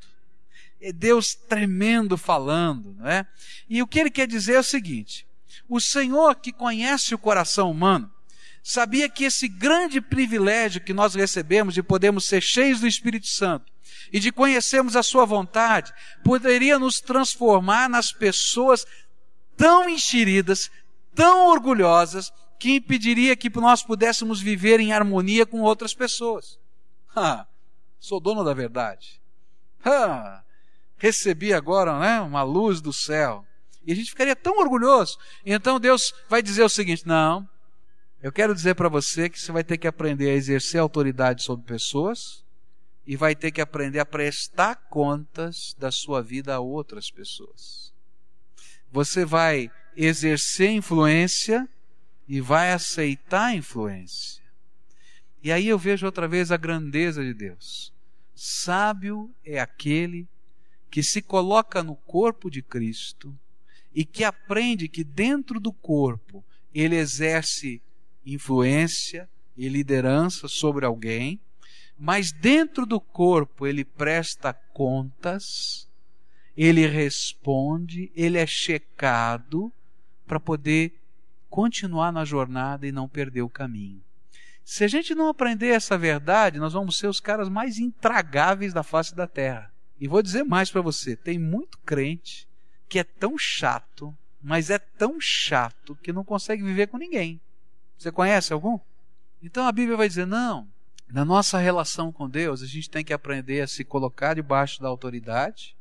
É 0.81 0.91
Deus 0.91 1.35
tremendo 1.35 2.17
falando, 2.17 2.95
não 2.97 3.07
é? 3.07 3.25
E 3.69 3.81
o 3.83 3.87
que 3.87 3.99
ele 3.99 4.09
quer 4.09 4.27
dizer 4.27 4.53
é 4.55 4.59
o 4.59 4.63
seguinte: 4.63 5.27
o 5.69 5.79
Senhor 5.79 6.35
que 6.35 6.51
conhece 6.51 7.13
o 7.13 7.19
coração 7.19 7.69
humano, 7.69 8.11
sabia 8.63 9.07
que 9.07 9.25
esse 9.25 9.47
grande 9.47 10.01
privilégio 10.01 10.81
que 10.81 10.91
nós 10.91 11.13
recebemos 11.13 11.75
de 11.75 11.83
podermos 11.83 12.25
ser 12.25 12.41
cheios 12.41 12.79
do 12.79 12.87
Espírito 12.87 13.27
Santo 13.27 13.71
e 14.11 14.19
de 14.19 14.31
conhecermos 14.31 14.95
a 14.95 15.03
Sua 15.03 15.23
vontade, 15.23 15.93
poderia 16.23 16.79
nos 16.79 16.99
transformar 16.99 17.87
nas 17.87 18.11
pessoas 18.11 18.85
tão 19.55 19.87
enxeridas, 19.87 20.71
tão 21.13 21.47
orgulhosas, 21.47 22.33
que 22.59 22.71
impediria 22.71 23.35
que 23.35 23.49
nós 23.59 23.83
pudéssemos 23.83 24.41
viver 24.41 24.79
em 24.79 24.93
harmonia 24.93 25.45
com 25.45 25.61
outras 25.61 25.93
pessoas. 25.93 26.57
Ah, 27.15 27.45
sou 27.99 28.19
dono 28.19 28.43
da 28.43 28.53
verdade. 28.53 29.21
Ah, 29.83 30.43
recebi 30.97 31.53
agora 31.53 31.99
né, 31.99 32.21
uma 32.21 32.43
luz 32.43 32.81
do 32.81 32.93
céu. 32.93 33.45
E 33.85 33.91
a 33.91 33.95
gente 33.95 34.09
ficaria 34.09 34.35
tão 34.35 34.59
orgulhoso. 34.59 35.17
Então 35.45 35.79
Deus 35.79 36.13
vai 36.29 36.41
dizer 36.41 36.63
o 36.63 36.69
seguinte: 36.69 37.05
não, 37.05 37.47
eu 38.21 38.31
quero 38.31 38.55
dizer 38.55 38.75
para 38.75 38.89
você 38.89 39.29
que 39.29 39.39
você 39.39 39.51
vai 39.51 39.63
ter 39.63 39.77
que 39.77 39.87
aprender 39.87 40.29
a 40.29 40.33
exercer 40.33 40.79
autoridade 40.79 41.43
sobre 41.43 41.65
pessoas 41.65 42.43
e 43.05 43.17
vai 43.17 43.35
ter 43.35 43.51
que 43.51 43.61
aprender 43.61 43.99
a 43.99 44.05
prestar 44.05 44.75
contas 44.89 45.75
da 45.77 45.91
sua 45.91 46.21
vida 46.21 46.55
a 46.55 46.59
outras 46.59 47.11
pessoas. 47.11 47.93
Você 48.91 49.25
vai 49.25 49.71
exercer 49.95 50.69
influência 50.69 51.67
e 52.27 52.39
vai 52.39 52.71
aceitar 52.71 53.55
influência. 53.55 54.42
E 55.43 55.51
aí 55.51 55.67
eu 55.67 55.77
vejo 55.77 56.05
outra 56.05 56.25
vez 56.25 56.53
a 56.53 56.57
grandeza 56.57 57.21
de 57.21 57.33
Deus. 57.33 57.91
Sábio 58.33 59.29
é 59.43 59.59
aquele 59.59 60.25
que 60.89 61.03
se 61.03 61.21
coloca 61.21 61.83
no 61.83 61.97
corpo 61.97 62.49
de 62.49 62.61
Cristo 62.61 63.37
e 63.93 64.05
que 64.05 64.23
aprende 64.23 64.87
que 64.87 65.03
dentro 65.03 65.59
do 65.59 65.73
corpo 65.73 66.43
ele 66.73 66.95
exerce 66.95 67.81
influência 68.25 69.29
e 69.57 69.67
liderança 69.67 70.47
sobre 70.47 70.85
alguém, 70.85 71.39
mas 71.99 72.31
dentro 72.31 72.85
do 72.85 73.01
corpo 73.01 73.67
ele 73.67 73.83
presta 73.83 74.53
contas, 74.53 75.89
ele 76.55 76.87
responde, 76.87 78.11
ele 78.15 78.37
é 78.37 78.47
checado 78.47 79.71
para 80.25 80.39
poder 80.39 80.93
continuar 81.49 82.13
na 82.13 82.23
jornada 82.23 82.87
e 82.87 82.93
não 82.93 83.09
perder 83.09 83.41
o 83.41 83.49
caminho. 83.49 84.01
Se 84.63 84.83
a 84.83 84.87
gente 84.87 85.13
não 85.13 85.27
aprender 85.27 85.67
essa 85.67 85.97
verdade, 85.97 86.59
nós 86.59 86.73
vamos 86.73 86.97
ser 86.97 87.07
os 87.07 87.19
caras 87.19 87.49
mais 87.49 87.77
intragáveis 87.77 88.73
da 88.73 88.83
face 88.83 89.13
da 89.13 89.27
terra. 89.27 89.71
E 89.99 90.07
vou 90.07 90.21
dizer 90.21 90.43
mais 90.43 90.71
para 90.71 90.81
você: 90.81 91.15
tem 91.15 91.37
muito 91.37 91.77
crente 91.79 92.47
que 92.87 92.99
é 92.99 93.03
tão 93.03 93.37
chato, 93.37 94.15
mas 94.41 94.69
é 94.69 94.79
tão 94.79 95.19
chato 95.19 95.95
que 95.95 96.13
não 96.13 96.23
consegue 96.23 96.63
viver 96.63 96.87
com 96.87 96.97
ninguém. 96.97 97.41
Você 97.97 98.11
conhece 98.11 98.53
algum? 98.53 98.79
Então 99.41 99.67
a 99.67 99.71
Bíblia 99.71 99.97
vai 99.97 100.07
dizer: 100.07 100.25
não, 100.25 100.67
na 101.09 101.25
nossa 101.25 101.57
relação 101.57 102.11
com 102.11 102.29
Deus, 102.29 102.61
a 102.61 102.65
gente 102.65 102.89
tem 102.89 103.03
que 103.03 103.13
aprender 103.13 103.61
a 103.61 103.67
se 103.67 103.83
colocar 103.83 104.33
debaixo 104.33 104.81
da 104.81 104.87
autoridade 104.87 105.75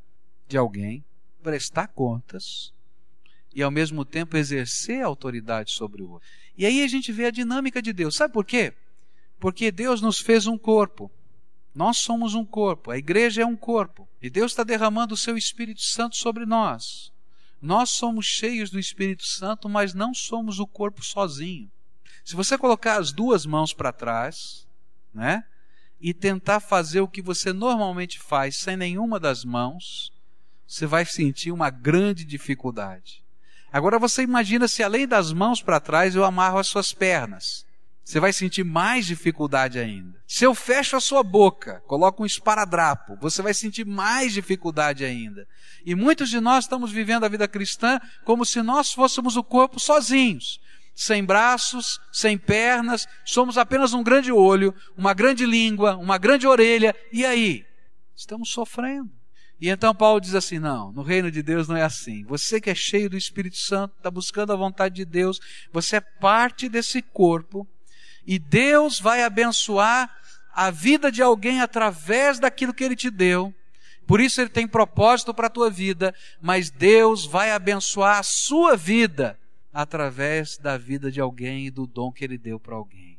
de 0.49 0.59
alguém, 0.59 1.05
prestar 1.43 1.89
contas 1.89 2.73
e 3.55 3.63
ao 3.63 3.71
mesmo 3.71 4.05
tempo 4.05 4.37
exercer 4.37 5.03
autoridade 5.03 5.73
sobre 5.73 6.03
o 6.03 6.11
outro. 6.13 6.29
E 6.57 6.67
aí 6.67 6.83
a 6.83 6.89
gente 6.89 7.13
vê 7.13 7.27
a 7.27 7.31
dinâmica 7.31 7.81
de 7.81 7.93
Deus. 7.93 8.17
Sabe 8.17 8.33
por 8.33 8.45
quê? 8.45 8.73
Porque 9.39 9.71
Deus 9.71 10.01
nos 10.01 10.19
fez 10.21 10.47
um 10.47 10.59
corpo. 10.59 11.11
Nós 11.75 11.99
somos 11.99 12.35
um 12.35 12.45
corpo, 12.45 12.91
a 12.91 12.99
igreja 12.99 13.43
é 13.43 13.47
um 13.47 13.57
corpo. 13.57 14.07
E 14.21 14.29
Deus 14.29 14.53
está 14.53 14.63
derramando 14.63 15.15
o 15.15 15.17
seu 15.17 15.37
Espírito 15.37 15.83
Santo 15.83 16.17
sobre 16.17 16.45
nós. 16.45 17.11
Nós 17.61 17.91
somos 17.91 18.27
cheios 18.27 18.71
do 18.71 18.79
Espírito 18.79 19.25
Santo, 19.25 19.69
mas 19.69 19.95
não 19.95 20.13
somos 20.13 20.59
o 20.59 20.67
corpo 20.67 21.03
sozinho. 21.03 21.71
Se 22.25 22.35
você 22.37 22.59
colocar 22.59 23.01
as 23.01 23.13
duas 23.13 23.47
mãos 23.47 23.73
para 23.73 23.93
trás, 23.93 24.67
né? 25.15 25.45
E 26.01 26.13
tentar 26.13 26.61
fazer 26.61 27.01
o 27.01 27.09
que 27.09 27.23
você 27.23 27.53
normalmente 27.53 28.19
faz 28.19 28.57
sem 28.57 28.77
nenhuma 28.77 29.21
das 29.21 29.45
mãos, 29.45 30.13
você 30.67 30.87
vai 30.87 31.05
sentir 31.05 31.53
uma 31.53 31.71
grande 31.71 32.25
dificuldade. 32.25 33.22
Agora 33.73 33.99
você 33.99 34.23
imagina 34.23 34.69
se 34.69 34.83
além 34.83 35.09
das 35.09 35.33
mãos 35.33 35.63
para 35.63 35.81
trás 35.81 36.15
eu 36.15 36.25
amarro 36.25 36.59
as 36.59 36.67
suas 36.67 36.93
pernas. 36.93 37.65
você 38.05 38.21
vai 38.21 38.33
sentir 38.33 38.65
mais 38.65 39.07
dificuldade 39.07 39.79
ainda. 39.79 40.21
Se 40.27 40.45
eu 40.45 40.55
fecho 40.55 40.97
a 40.97 41.01
sua 41.01 41.23
boca, 41.23 41.81
coloco 41.87 42.23
um 42.23 42.27
esparadrapo, 42.27 43.17
você 43.21 43.41
vai 43.41 43.55
sentir 43.55 43.87
mais 43.87 44.35
dificuldade 44.35 45.05
ainda. 45.05 45.47
E 45.87 45.95
muitos 45.95 46.29
de 46.29 46.39
nós 46.41 46.65
estamos 46.65 46.93
vivendo 46.93 47.25
a 47.25 47.29
vida 47.29 47.49
cristã 47.49 47.99
como 48.25 48.45
se 48.45 48.61
nós 48.61 48.93
fôssemos 48.93 49.37
o 49.37 49.43
corpo 49.43 49.81
sozinhos. 49.81 50.61
Sem 50.95 51.25
braços, 51.25 51.99
sem 52.13 52.37
pernas, 52.37 53.09
somos 53.25 53.57
apenas 53.57 53.95
um 53.95 54.03
grande 54.03 54.31
olho, 54.31 54.75
uma 54.95 55.15
grande 55.15 55.47
língua, 55.47 55.97
uma 55.97 56.19
grande 56.19 56.47
orelha, 56.47 56.95
e 57.11 57.25
aí? 57.25 57.65
Estamos 58.15 58.51
sofrendo. 58.51 59.22
E 59.63 59.69
então 59.69 59.95
Paulo 59.95 60.21
diz 60.21 60.35
assim: 60.35 60.59
não, 60.59 60.91
no 60.91 61.03
reino 61.03 61.31
de 61.31 61.41
Deus 61.41 61.69
não 61.69 61.77
é 61.77 61.83
assim. 61.83 62.25
Você 62.25 62.61
que 62.61 62.69
é 62.69 62.75
cheio 62.75 63.09
do 63.09 63.17
Espírito 63.17 63.57
Santo, 63.57 63.95
está 63.97 64.11
buscando 64.11 64.53
a 64.53 64.57
vontade 64.57 64.97
de 64.97 65.05
Deus, 65.05 65.41
você 65.73 65.99
é 65.99 66.01
parte 66.01 66.69
desse 66.69 67.01
corpo, 67.01 67.65
e 68.27 68.41
Deus 68.41 68.99
vai 68.99 69.23
abençoar 69.23 70.13
a 70.53 70.69
vida 70.73 71.13
de 71.13 71.23
alguém 71.23 71.61
através 71.61 72.41
daquilo 72.41 72.75
que 72.75 72.83
Ele 72.83 72.97
te 72.97 73.09
deu. 73.09 73.55
Por 74.05 74.21
isso 74.21 74.41
Ele 74.41 74.51
tem 74.51 74.67
propósito 74.67 75.33
para 75.33 75.47
a 75.47 75.51
tua 75.51 75.71
vida, 75.71 76.13
mas 76.41 76.69
Deus 76.69 77.25
vai 77.25 77.53
abençoar 77.53 78.19
a 78.19 78.25
sua 78.25 78.77
vida 78.77 79.39
através 79.73 80.59
da 80.59 80.77
vida 80.77 81.09
de 81.09 81.21
alguém 81.21 81.67
e 81.67 81.71
do 81.71 81.87
dom 81.87 82.11
que 82.11 82.25
Ele 82.25 82.37
deu 82.37 82.59
para 82.59 82.75
alguém. 82.75 83.12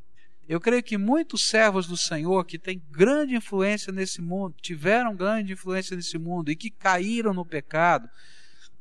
Eu 0.53 0.61
creio 0.61 0.83
que 0.83 0.99
muitos 0.99 1.47
servos 1.47 1.87
do 1.87 1.97
Senhor 1.97 2.45
que 2.45 2.59
têm 2.59 2.79
grande 2.91 3.33
influência 3.33 3.91
nesse 3.91 4.21
mundo, 4.21 4.53
tiveram 4.61 5.15
grande 5.15 5.53
influência 5.53 5.95
nesse 5.95 6.15
mundo 6.19 6.51
e 6.51 6.55
que 6.55 6.69
caíram 6.69 7.33
no 7.33 7.43
pecado, 7.43 8.07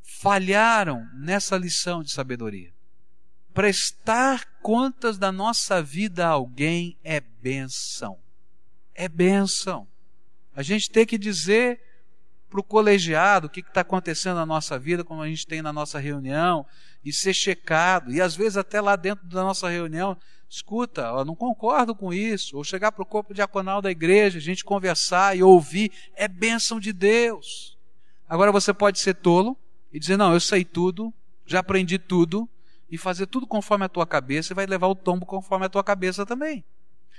falharam 0.03 1.09
nessa 1.15 1.57
lição 1.57 2.03
de 2.03 2.13
sabedoria. 2.13 2.71
Prestar 3.55 4.45
contas 4.61 5.17
da 5.17 5.33
nossa 5.33 5.83
vida 5.83 6.27
a 6.27 6.33
alguém 6.33 6.99
é 7.03 7.21
benção. 7.21 8.19
É 8.95 9.09
benção. 9.09 9.89
A 10.55 10.63
gente 10.63 10.91
tem 10.91 11.07
que 11.07 11.17
dizer 11.17 11.81
para 12.51 12.61
o 12.61 12.63
colegiado 12.63 13.47
o 13.47 13.51
que 13.51 13.61
está 13.61 13.81
acontecendo 13.81 14.37
na 14.37 14.45
nossa 14.45 14.79
vida, 14.79 15.03
como 15.03 15.23
a 15.23 15.27
gente 15.27 15.47
tem 15.47 15.63
na 15.63 15.73
nossa 15.73 15.99
reunião, 15.99 16.67
e 17.03 17.15
ser 17.15 17.33
checado. 17.33 18.13
E 18.13 18.21
às 18.21 18.37
vezes 18.37 18.59
até 18.59 18.79
lá 18.79 18.95
dentro 18.95 19.27
da 19.27 19.43
nossa 19.43 19.71
reunião 19.71 20.19
escuta, 20.55 21.01
eu 21.01 21.25
não 21.25 21.35
concordo 21.35 21.95
com 21.95 22.13
isso, 22.13 22.59
ou 22.59 22.63
chegar 22.63 22.93
para 22.93 23.03
o 23.03 23.07
corpo 23.07 23.33
diaconal 23.33 23.81
da 23.81 23.91
igreja, 23.91 24.37
a 24.37 24.41
gente 24.41 24.63
conversar 24.63 25.35
e 25.35 25.43
ouvir, 25.43 25.91
é 26.15 26.29
bênção 26.29 26.79
de 26.79 26.93
Deus. 26.93 27.79
Agora 28.29 28.53
você 28.53 28.75
pode 28.75 28.99
ser 28.99 29.15
tolo 29.15 29.57
e 29.91 29.99
dizer, 29.99 30.19
não, 30.19 30.35
eu 30.35 30.41
sei 30.41 30.63
tudo, 30.63 31.13
já 31.47 31.61
aprendi 31.61 31.99
tudo, 31.99 32.47
e 32.91 32.99
fazer 32.99 33.27
tudo 33.29 33.47
conforme 33.47 33.87
a 33.87 33.89
tua 33.89 34.07
cabeça 34.07 34.53
e 34.53 34.55
vai 34.55 34.67
levar 34.67 34.89
o 34.89 34.95
tombo 34.95 35.25
conforme 35.25 35.65
a 35.65 35.69
tua 35.71 35.83
cabeça 35.83 36.27
também. 36.27 36.63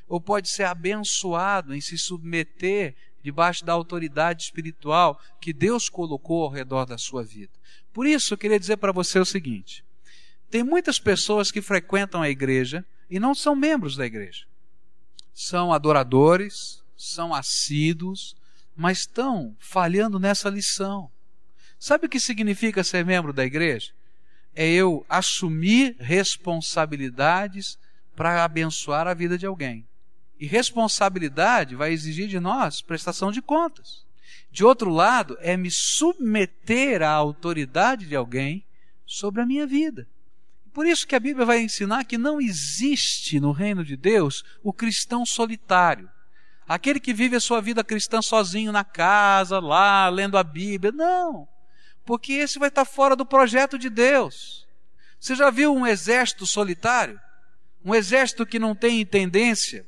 Ou 0.07 0.21
pode 0.21 0.47
ser 0.47 0.65
abençoado 0.65 1.73
em 1.73 1.81
se 1.81 1.97
submeter 1.97 2.95
debaixo 3.23 3.65
da 3.65 3.73
autoridade 3.73 4.43
espiritual 4.43 5.19
que 5.41 5.51
Deus 5.51 5.89
colocou 5.89 6.43
ao 6.43 6.51
redor 6.51 6.85
da 6.85 6.99
sua 6.99 7.23
vida. 7.23 7.51
Por 7.91 8.05
isso, 8.05 8.35
eu 8.35 8.37
queria 8.37 8.59
dizer 8.59 8.77
para 8.77 8.91
você 8.91 9.17
o 9.17 9.25
seguinte: 9.25 9.83
tem 10.51 10.61
muitas 10.61 10.99
pessoas 10.99 11.51
que 11.51 11.63
frequentam 11.63 12.21
a 12.21 12.29
igreja 12.29 12.85
e 13.09 13.19
não 13.19 13.35
são 13.35 13.55
membros 13.55 13.95
da 13.95 14.05
igreja. 14.05 14.45
São 15.33 15.73
adoradores, 15.73 16.83
são 16.95 17.33
assíduos, 17.33 18.35
mas 18.75 18.99
estão 18.99 19.55
falhando 19.59 20.19
nessa 20.19 20.49
lição. 20.49 21.09
Sabe 21.79 22.05
o 22.05 22.09
que 22.09 22.19
significa 22.19 22.83
ser 22.83 23.05
membro 23.05 23.33
da 23.33 23.43
igreja? 23.43 23.91
É 24.55 24.67
eu 24.69 25.05
assumir 25.09 25.95
responsabilidades 25.99 27.77
para 28.15 28.43
abençoar 28.43 29.07
a 29.07 29.13
vida 29.13 29.37
de 29.37 29.45
alguém. 29.45 29.85
E 30.39 30.45
responsabilidade 30.45 31.75
vai 31.75 31.91
exigir 31.91 32.27
de 32.27 32.39
nós 32.39 32.81
prestação 32.81 33.31
de 33.31 33.41
contas. 33.41 34.05
De 34.51 34.63
outro 34.63 34.89
lado, 34.89 35.37
é 35.41 35.57
me 35.57 35.71
submeter 35.71 37.01
à 37.01 37.09
autoridade 37.09 38.05
de 38.05 38.15
alguém 38.15 38.63
sobre 39.05 39.41
a 39.41 39.45
minha 39.45 39.65
vida. 39.65 40.07
Por 40.73 40.87
isso 40.87 41.07
que 41.07 41.15
a 41.15 41.19
Bíblia 41.19 41.45
vai 41.45 41.59
ensinar 41.59 42.03
que 42.03 42.17
não 42.17 42.41
existe 42.41 43.39
no 43.39 43.51
reino 43.51 43.85
de 43.85 43.95
Deus 43.95 44.43
o 44.63 44.73
cristão 44.73 45.25
solitário. 45.25 46.09
Aquele 46.67 46.99
que 46.99 47.13
vive 47.13 47.35
a 47.35 47.39
sua 47.39 47.61
vida 47.61 47.83
cristã 47.83 48.21
sozinho 48.21 48.71
na 48.71 48.83
casa, 48.83 49.59
lá, 49.59 50.09
lendo 50.09 50.37
a 50.37 50.43
Bíblia. 50.43 50.91
Não. 50.91 51.47
Porque 52.03 52.33
esse 52.33 52.57
vai 52.57 52.69
estar 52.69 52.85
fora 52.85 53.15
do 53.15 53.25
projeto 53.25 53.77
de 53.77 53.89
Deus. 53.89 54.67
Você 55.19 55.35
já 55.35 55.51
viu 55.51 55.73
um 55.73 55.85
exército 55.85 56.45
solitário? 56.45 57.19
Um 57.85 57.93
exército 57.93 58.45
que 58.45 58.57
não 58.57 58.73
tem 58.73 59.05
tendência? 59.05 59.85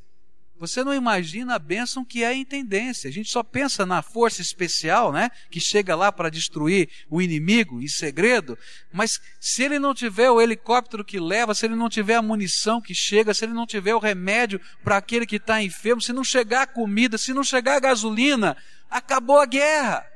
Você 0.57 0.85
não 0.85 0.93
imagina 0.93 1.55
a 1.55 1.59
bênção 1.59 2.05
que 2.05 2.23
é 2.23 2.27
a 2.27 2.33
intendência. 2.33 3.09
A 3.09 3.13
gente 3.13 3.29
só 3.29 3.43
pensa 3.43 3.85
na 3.85 4.01
força 4.01 4.41
especial, 4.41 5.11
né? 5.11 5.29
Que 5.51 5.59
chega 5.59 5.95
lá 5.95 6.11
para 6.11 6.29
destruir 6.29 6.89
o 7.09 7.21
inimigo 7.21 7.81
em 7.81 7.87
segredo. 7.87 8.57
Mas 8.91 9.19
se 9.39 9.63
ele 9.63 9.79
não 9.79 9.93
tiver 9.93 10.31
o 10.31 10.41
helicóptero 10.41 11.03
que 11.03 11.19
leva, 11.19 11.53
se 11.53 11.65
ele 11.65 11.75
não 11.75 11.89
tiver 11.89 12.15
a 12.15 12.21
munição 12.21 12.81
que 12.81 12.95
chega, 12.95 13.33
se 13.33 13.43
ele 13.43 13.53
não 13.53 13.65
tiver 13.65 13.95
o 13.95 13.99
remédio 13.99 14.61
para 14.81 14.95
aquele 14.95 15.25
que 15.25 15.35
está 15.35 15.61
enfermo, 15.61 16.01
se 16.01 16.13
não 16.13 16.23
chegar 16.23 16.61
a 16.61 16.67
comida, 16.67 17.17
se 17.17 17.33
não 17.33 17.43
chegar 17.43 17.75
a 17.75 17.81
gasolina, 17.81 18.55
acabou 18.89 19.39
a 19.39 19.45
guerra. 19.45 20.14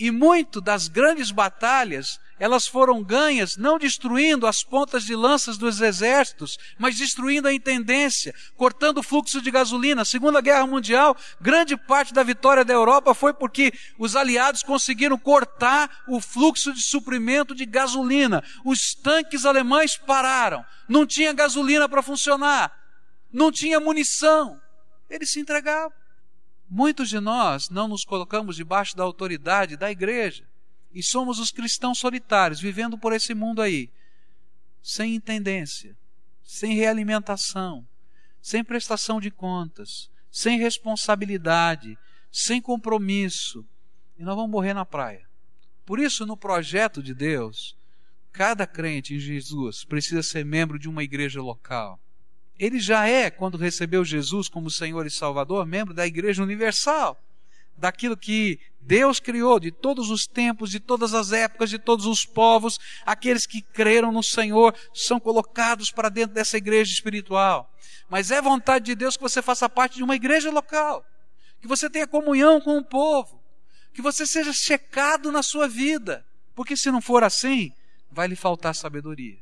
E 0.00 0.10
muito 0.10 0.62
das 0.62 0.88
grandes 0.88 1.30
batalhas, 1.30 2.18
elas 2.38 2.66
foram 2.66 3.02
ganhas 3.02 3.58
não 3.58 3.78
destruindo 3.78 4.46
as 4.46 4.64
pontas 4.64 5.04
de 5.04 5.14
lanças 5.14 5.58
dos 5.58 5.82
exércitos, 5.82 6.56
mas 6.78 6.96
destruindo 6.96 7.46
a 7.46 7.52
intendência, 7.52 8.34
cortando 8.56 8.96
o 8.96 9.02
fluxo 9.02 9.42
de 9.42 9.50
gasolina. 9.50 10.02
Segunda 10.06 10.40
Guerra 10.40 10.66
Mundial, 10.66 11.14
grande 11.38 11.76
parte 11.76 12.14
da 12.14 12.22
vitória 12.22 12.64
da 12.64 12.72
Europa 12.72 13.12
foi 13.12 13.34
porque 13.34 13.74
os 13.98 14.16
aliados 14.16 14.62
conseguiram 14.62 15.18
cortar 15.18 16.02
o 16.08 16.18
fluxo 16.18 16.72
de 16.72 16.80
suprimento 16.80 17.54
de 17.54 17.66
gasolina. 17.66 18.42
Os 18.64 18.94
tanques 18.94 19.44
alemães 19.44 19.98
pararam, 19.98 20.64
não 20.88 21.04
tinha 21.04 21.34
gasolina 21.34 21.86
para 21.86 22.02
funcionar, 22.02 22.72
não 23.30 23.52
tinha 23.52 23.78
munição. 23.78 24.58
Eles 25.10 25.30
se 25.30 25.40
entregavam. 25.40 25.99
Muitos 26.72 27.08
de 27.08 27.18
nós 27.18 27.68
não 27.68 27.88
nos 27.88 28.04
colocamos 28.04 28.54
debaixo 28.54 28.96
da 28.96 29.02
autoridade 29.02 29.76
da 29.76 29.90
igreja 29.90 30.48
e 30.94 31.02
somos 31.02 31.40
os 31.40 31.50
cristãos 31.50 31.98
solitários, 31.98 32.60
vivendo 32.60 32.96
por 32.96 33.12
esse 33.12 33.34
mundo 33.34 33.60
aí, 33.60 33.90
sem 34.80 35.16
intendência, 35.16 35.96
sem 36.44 36.76
realimentação, 36.76 37.84
sem 38.40 38.62
prestação 38.62 39.20
de 39.20 39.32
contas, 39.32 40.08
sem 40.30 40.60
responsabilidade, 40.60 41.98
sem 42.30 42.62
compromisso, 42.62 43.66
e 44.16 44.22
nós 44.22 44.36
vamos 44.36 44.52
morrer 44.52 44.72
na 44.72 44.86
praia. 44.86 45.28
Por 45.84 45.98
isso, 45.98 46.24
no 46.24 46.36
projeto 46.36 47.02
de 47.02 47.12
Deus, 47.12 47.76
cada 48.30 48.64
crente 48.64 49.12
em 49.12 49.18
Jesus 49.18 49.84
precisa 49.84 50.22
ser 50.22 50.44
membro 50.44 50.78
de 50.78 50.88
uma 50.88 51.02
igreja 51.02 51.42
local 51.42 51.98
ele 52.60 52.78
já 52.78 53.08
é, 53.08 53.30
quando 53.30 53.56
recebeu 53.56 54.04
Jesus 54.04 54.46
como 54.46 54.70
Senhor 54.70 55.06
e 55.06 55.10
Salvador, 55.10 55.64
membro 55.64 55.94
da 55.94 56.06
Igreja 56.06 56.42
Universal, 56.42 57.18
daquilo 57.74 58.18
que 58.18 58.60
Deus 58.82 59.18
criou 59.18 59.58
de 59.58 59.70
todos 59.70 60.10
os 60.10 60.26
tempos, 60.26 60.70
de 60.70 60.78
todas 60.78 61.14
as 61.14 61.32
épocas, 61.32 61.70
de 61.70 61.78
todos 61.78 62.04
os 62.04 62.26
povos, 62.26 62.78
aqueles 63.06 63.46
que 63.46 63.62
creram 63.62 64.12
no 64.12 64.22
Senhor 64.22 64.76
são 64.92 65.18
colocados 65.18 65.90
para 65.90 66.10
dentro 66.10 66.34
dessa 66.34 66.58
igreja 66.58 66.92
espiritual. 66.92 67.72
Mas 68.10 68.30
é 68.30 68.42
vontade 68.42 68.84
de 68.84 68.94
Deus 68.94 69.16
que 69.16 69.22
você 69.22 69.40
faça 69.40 69.66
parte 69.66 69.96
de 69.96 70.02
uma 70.02 70.14
igreja 70.14 70.50
local, 70.50 71.02
que 71.62 71.66
você 71.66 71.88
tenha 71.88 72.06
comunhão 72.06 72.60
com 72.60 72.76
o 72.76 72.84
povo, 72.84 73.40
que 73.94 74.02
você 74.02 74.26
seja 74.26 74.52
checado 74.52 75.32
na 75.32 75.42
sua 75.42 75.66
vida, 75.66 76.26
porque 76.54 76.76
se 76.76 76.90
não 76.90 77.00
for 77.00 77.24
assim, 77.24 77.72
vai 78.10 78.28
lhe 78.28 78.36
faltar 78.36 78.74
sabedoria. 78.74 79.38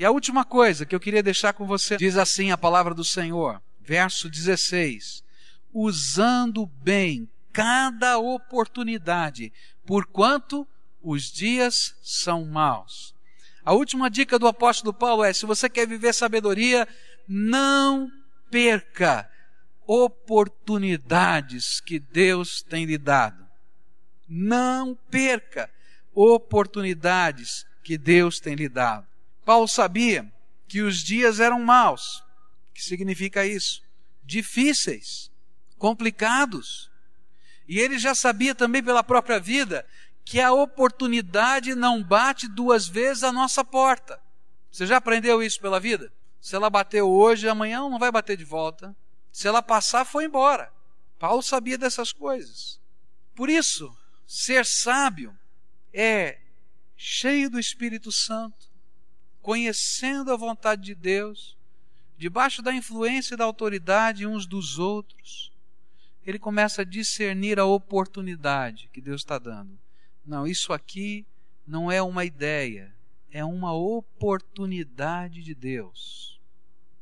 E 0.00 0.04
a 0.06 0.10
última 0.10 0.46
coisa 0.46 0.86
que 0.86 0.94
eu 0.94 0.98
queria 0.98 1.22
deixar 1.22 1.52
com 1.52 1.66
você, 1.66 1.98
diz 1.98 2.16
assim 2.16 2.50
a 2.50 2.56
palavra 2.56 2.94
do 2.94 3.04
Senhor, 3.04 3.60
verso 3.82 4.30
16: 4.30 5.22
usando 5.74 6.64
bem 6.64 7.28
cada 7.52 8.16
oportunidade, 8.16 9.52
porquanto 9.84 10.66
os 11.02 11.24
dias 11.30 11.94
são 12.02 12.46
maus. 12.46 13.14
A 13.62 13.74
última 13.74 14.08
dica 14.08 14.38
do 14.38 14.46
apóstolo 14.46 14.94
Paulo 14.94 15.22
é: 15.22 15.34
se 15.34 15.44
você 15.44 15.68
quer 15.68 15.86
viver 15.86 16.14
sabedoria, 16.14 16.88
não 17.28 18.10
perca 18.50 19.30
oportunidades 19.86 21.78
que 21.78 21.98
Deus 21.98 22.62
tem 22.62 22.86
lhe 22.86 22.96
dado. 22.96 23.46
Não 24.26 24.98
perca 25.10 25.68
oportunidades 26.14 27.66
que 27.84 27.98
Deus 27.98 28.40
tem 28.40 28.54
lhe 28.54 28.66
dado. 28.66 29.09
Paulo 29.50 29.66
sabia 29.66 30.32
que 30.68 30.80
os 30.80 31.02
dias 31.02 31.40
eram 31.40 31.58
maus. 31.58 32.20
O 32.68 32.72
que 32.72 32.80
significa 32.80 33.44
isso? 33.44 33.82
Difíceis, 34.22 35.28
complicados. 35.76 36.88
E 37.66 37.80
ele 37.80 37.98
já 37.98 38.14
sabia 38.14 38.54
também 38.54 38.80
pela 38.80 39.02
própria 39.02 39.40
vida 39.40 39.84
que 40.24 40.40
a 40.40 40.52
oportunidade 40.52 41.74
não 41.74 42.00
bate 42.00 42.46
duas 42.46 42.86
vezes 42.86 43.24
a 43.24 43.32
nossa 43.32 43.64
porta. 43.64 44.22
Você 44.70 44.86
já 44.86 44.98
aprendeu 44.98 45.42
isso 45.42 45.60
pela 45.60 45.80
vida? 45.80 46.12
Se 46.40 46.54
ela 46.54 46.70
bateu 46.70 47.10
hoje, 47.10 47.48
amanhã 47.48 47.80
não 47.80 47.98
vai 47.98 48.12
bater 48.12 48.36
de 48.36 48.44
volta. 48.44 48.94
Se 49.32 49.48
ela 49.48 49.60
passar, 49.60 50.04
foi 50.04 50.26
embora. 50.26 50.72
Paulo 51.18 51.42
sabia 51.42 51.76
dessas 51.76 52.12
coisas. 52.12 52.80
Por 53.34 53.50
isso, 53.50 53.92
ser 54.28 54.64
sábio 54.64 55.36
é 55.92 56.38
cheio 56.96 57.50
do 57.50 57.58
Espírito 57.58 58.12
Santo, 58.12 58.69
conhecendo 59.42 60.32
a 60.32 60.36
vontade 60.36 60.82
de 60.82 60.94
Deus, 60.94 61.56
debaixo 62.16 62.62
da 62.62 62.72
influência 62.74 63.34
e 63.34 63.36
da 63.36 63.44
autoridade 63.44 64.26
uns 64.26 64.46
dos 64.46 64.78
outros, 64.78 65.50
ele 66.24 66.38
começa 66.38 66.82
a 66.82 66.84
discernir 66.84 67.58
a 67.58 67.64
oportunidade 67.64 68.90
que 68.92 69.00
Deus 69.00 69.22
está 69.22 69.38
dando. 69.38 69.78
Não, 70.24 70.46
isso 70.46 70.72
aqui 70.72 71.26
não 71.66 71.90
é 71.90 72.02
uma 72.02 72.24
ideia, 72.24 72.94
é 73.30 73.44
uma 73.44 73.72
oportunidade 73.72 75.42
de 75.42 75.54
Deus. 75.54 76.38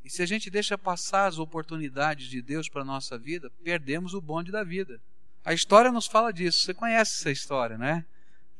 E 0.04 0.10
se 0.10 0.22
a 0.22 0.26
gente 0.26 0.48
deixa 0.48 0.78
passar 0.78 1.26
as 1.26 1.38
oportunidades 1.38 2.28
de 2.28 2.40
Deus 2.40 2.68
para 2.68 2.82
a 2.82 2.84
nossa 2.84 3.18
vida, 3.18 3.50
perdemos 3.62 4.14
o 4.14 4.20
bonde 4.20 4.52
da 4.52 4.62
vida. 4.62 5.00
A 5.44 5.52
história 5.52 5.90
nos 5.90 6.06
fala 6.06 6.32
disso. 6.32 6.60
Você 6.60 6.72
conhece 6.72 7.20
essa 7.20 7.30
história, 7.30 7.76
né? 7.76 8.04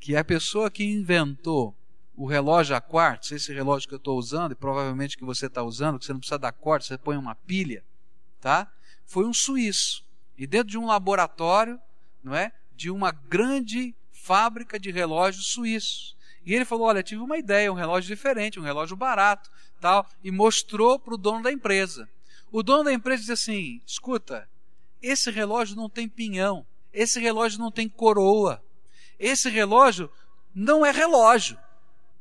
Que 0.01 0.17
a 0.17 0.25
pessoa 0.25 0.71
que 0.71 0.85
inventou 0.85 1.75
o 2.18 2.26
relógio 2.26 2.74
a 2.74 2.81
quartzo, 2.81 3.37
esse 3.37 3.52
relógio 3.54 3.88
que 3.88 3.94
eu 3.94 3.98
estou 3.98 4.18
usando, 4.18 4.50
e 4.50 4.57
provavelmente 4.57 5.16
que 5.16 5.24
você 5.24 5.46
está 5.46 5.62
usando, 5.62 6.00
que 6.00 6.04
você 6.04 6.12
não 6.12 6.18
precisa 6.18 6.37
dar 6.37 6.50
corte, 6.50 6.88
você 6.88 6.98
põe 6.98 7.16
uma 7.16 7.37
pilha, 7.37 7.85
tá? 8.40 8.68
Foi 9.07 9.24
um 9.24 9.33
suíço. 9.33 10.04
E 10.37 10.44
dentro 10.44 10.66
de 10.66 10.76
um 10.76 10.87
laboratório, 10.87 11.81
não 12.20 12.35
é? 12.35 12.50
De 12.74 12.90
uma 12.90 13.12
grande 13.12 13.94
fábrica 14.11 14.81
de 14.81 14.90
relógios 14.90 15.46
suíços. 15.46 16.16
E 16.44 16.52
ele 16.52 16.64
falou: 16.64 16.88
Olha, 16.88 17.04
tive 17.04 17.22
uma 17.22 17.38
ideia, 17.38 17.72
um 17.72 17.76
relógio 17.76 18.09
diferente, 18.09 18.59
um 18.59 18.64
relógio 18.64 18.96
barato, 18.96 19.48
tal, 19.81 20.04
e 20.22 20.33
mostrou 20.33 20.98
para 20.98 21.14
o 21.14 21.18
dono 21.18 21.44
da 21.44 21.52
empresa. 21.52 22.09
O 22.50 22.64
dono 22.64 22.83
da 22.83 22.92
empresa 22.92 23.20
disse 23.20 23.33
assim: 23.33 23.81
Escuta, 23.87 24.48
esse 25.00 25.31
relógio 25.31 25.76
não 25.76 25.88
tem 25.88 26.09
pinhão, 26.09 26.66
esse 26.92 27.20
relógio 27.20 27.61
não 27.61 27.70
tem 27.70 27.88
coroa, 27.88 28.61
esse 29.20 29.48
relógio 29.48 30.11
não 30.52 30.85
é 30.85 30.90
relógio 30.90 31.57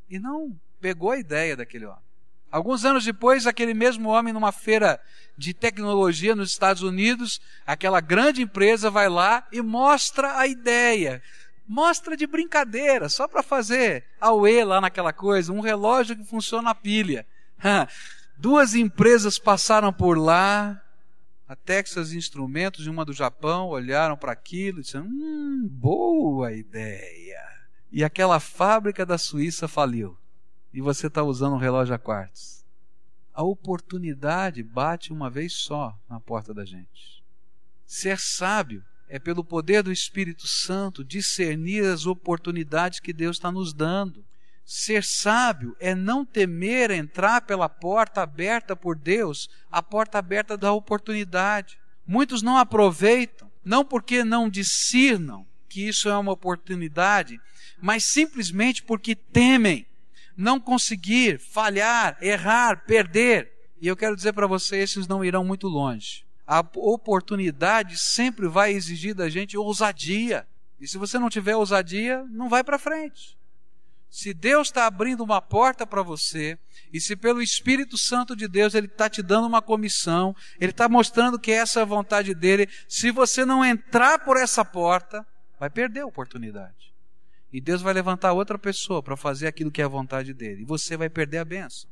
e 0.09 0.19
não 0.19 0.57
pegou 0.79 1.11
a 1.11 1.17
ideia 1.17 1.55
daquele 1.55 1.85
homem. 1.85 2.07
Alguns 2.49 2.85
anos 2.85 3.03
depois, 3.03 3.45
aquele 3.45 3.73
mesmo 3.73 4.09
homem, 4.09 4.33
numa 4.33 4.51
feira 4.51 5.01
de 5.37 5.53
tecnologia 5.53 6.35
nos 6.35 6.49
Estados 6.49 6.81
Unidos, 6.81 7.41
aquela 7.65 7.99
grande 7.99 8.41
empresa 8.41 8.89
vai 8.89 9.09
lá 9.09 9.45
e 9.51 9.61
mostra 9.61 10.37
a 10.37 10.47
ideia. 10.47 11.21
Mostra 11.67 12.15
de 12.15 12.25
brincadeira, 12.25 13.09
só 13.09 13.27
para 13.27 13.43
fazer 13.43 14.05
auê 14.21 14.63
lá 14.63 14.79
naquela 14.79 15.11
coisa, 15.11 15.51
um 15.51 15.59
relógio 15.59 16.15
que 16.15 16.23
funciona 16.23 16.69
a 16.69 16.75
pilha. 16.75 17.27
Duas 18.37 18.75
empresas 18.75 19.37
passaram 19.37 19.91
por 19.91 20.17
lá, 20.17 20.81
a 21.49 21.55
Texas 21.55 22.13
Instrumentos 22.13 22.85
e 22.85 22.89
uma 22.89 23.03
do 23.03 23.11
Japão 23.11 23.67
olharam 23.67 24.15
para 24.15 24.31
aquilo 24.31 24.79
e 24.79 24.81
disseram: 24.83 25.05
Hum, 25.05 25.67
boa 25.69 26.53
ideia 26.53 27.56
e 27.91 28.03
aquela 28.03 28.39
fábrica 28.39 29.05
da 29.05 29.17
Suíça 29.17 29.67
faliu 29.67 30.17
e 30.73 30.81
você 30.81 31.07
está 31.07 31.23
usando 31.23 31.53
um 31.53 31.59
relógio 31.59 31.95
a 31.95 31.97
quartos. 31.97 32.65
A 33.33 33.43
oportunidade 33.43 34.63
bate 34.63 35.13
uma 35.13 35.29
vez 35.29 35.53
só 35.53 35.97
na 36.09 36.19
porta 36.19 36.53
da 36.53 36.65
gente. 36.65 37.23
Ser 37.85 38.19
sábio 38.19 38.83
é 39.07 39.17
pelo 39.17 39.43
poder 39.43 39.81
do 39.81 39.91
Espírito 39.91 40.47
Santo 40.47 41.03
discernir 41.03 41.85
as 41.85 42.05
oportunidades 42.05 42.99
que 42.99 43.13
Deus 43.13 43.37
está 43.37 43.51
nos 43.51 43.73
dando. 43.73 44.25
Ser 44.65 45.03
sábio 45.03 45.75
é 45.79 45.95
não 45.95 46.25
temer 46.25 46.91
entrar 46.91 47.41
pela 47.41 47.69
porta 47.69 48.21
aberta 48.21 48.75
por 48.75 48.97
Deus, 48.97 49.49
a 49.71 49.81
porta 49.81 50.17
aberta 50.17 50.57
da 50.57 50.73
oportunidade. 50.73 51.79
Muitos 52.05 52.41
não 52.41 52.57
aproveitam, 52.57 53.49
não 53.63 53.85
porque 53.85 54.23
não 54.23 54.49
discernam 54.49 55.47
que 55.69 55.87
isso 55.87 56.09
é 56.09 56.17
uma 56.17 56.33
oportunidade, 56.33 57.39
mas 57.81 58.05
simplesmente 58.05 58.83
porque 58.83 59.15
temem 59.15 59.85
não 60.35 60.59
conseguir, 60.59 61.39
falhar, 61.39 62.17
errar, 62.21 62.85
perder. 62.85 63.51
E 63.81 63.87
eu 63.87 63.97
quero 63.97 64.15
dizer 64.15 64.33
para 64.33 64.47
você, 64.47 64.77
esses 64.77 65.07
não 65.07 65.25
irão 65.25 65.43
muito 65.43 65.67
longe. 65.67 66.25
A 66.45 66.59
oportunidade 66.75 67.97
sempre 67.97 68.47
vai 68.47 68.71
exigir 68.71 69.13
da 69.13 69.29
gente 69.29 69.57
ousadia. 69.57 70.47
E 70.79 70.87
se 70.87 70.97
você 70.97 71.17
não 71.17 71.29
tiver 71.29 71.55
ousadia, 71.55 72.23
não 72.29 72.47
vai 72.47 72.63
para 72.63 72.79
frente. 72.79 73.37
Se 74.09 74.33
Deus 74.33 74.69
está 74.69 74.85
abrindo 74.85 75.23
uma 75.23 75.41
porta 75.41 75.85
para 75.85 76.01
você, 76.01 76.57
e 76.93 77.01
se 77.01 77.15
pelo 77.15 77.41
Espírito 77.41 77.97
Santo 77.97 78.35
de 78.35 78.47
Deus 78.47 78.73
Ele 78.73 78.87
está 78.87 79.09
te 79.09 79.21
dando 79.21 79.47
uma 79.47 79.61
comissão, 79.61 80.35
Ele 80.59 80.71
está 80.71 80.87
mostrando 80.87 81.37
que 81.37 81.51
essa 81.51 81.79
é 81.79 81.81
a 81.81 81.85
vontade 81.85 82.33
dele, 82.33 82.69
se 82.87 83.11
você 83.11 83.43
não 83.43 83.65
entrar 83.65 84.19
por 84.19 84.37
essa 84.37 84.63
porta, 84.63 85.25
vai 85.59 85.69
perder 85.69 86.01
a 86.01 86.05
oportunidade. 86.05 86.93
E 87.51 87.61
Deus 87.61 87.81
vai 87.81 87.93
levantar 87.93 88.33
outra 88.33 88.57
pessoa 88.57 89.01
para 89.01 89.15
fazer 89.15 89.47
aquilo 89.47 89.71
que 89.71 89.81
é 89.81 89.85
a 89.85 89.89
vontade 89.89 90.33
dele. 90.33 90.61
E 90.61 90.65
você 90.65 90.97
vai 90.97 91.09
perder 91.09 91.37
a 91.37 91.45
benção. 91.45 91.89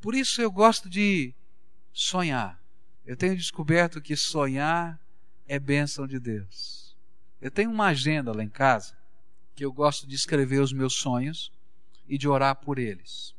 Por 0.00 0.14
isso 0.14 0.40
eu 0.40 0.50
gosto 0.50 0.88
de 0.88 1.34
sonhar. 1.92 2.60
Eu 3.04 3.16
tenho 3.16 3.36
descoberto 3.36 4.00
que 4.00 4.16
sonhar 4.16 4.98
é 5.46 5.58
bênção 5.58 6.06
de 6.06 6.18
Deus. 6.18 6.96
Eu 7.40 7.50
tenho 7.50 7.70
uma 7.70 7.86
agenda 7.86 8.32
lá 8.32 8.42
em 8.42 8.48
casa 8.48 8.96
que 9.54 9.64
eu 9.64 9.72
gosto 9.72 10.06
de 10.06 10.14
escrever 10.14 10.60
os 10.60 10.72
meus 10.72 10.94
sonhos 10.94 11.52
e 12.08 12.18
de 12.18 12.26
orar 12.26 12.56
por 12.56 12.78
eles. 12.78 13.34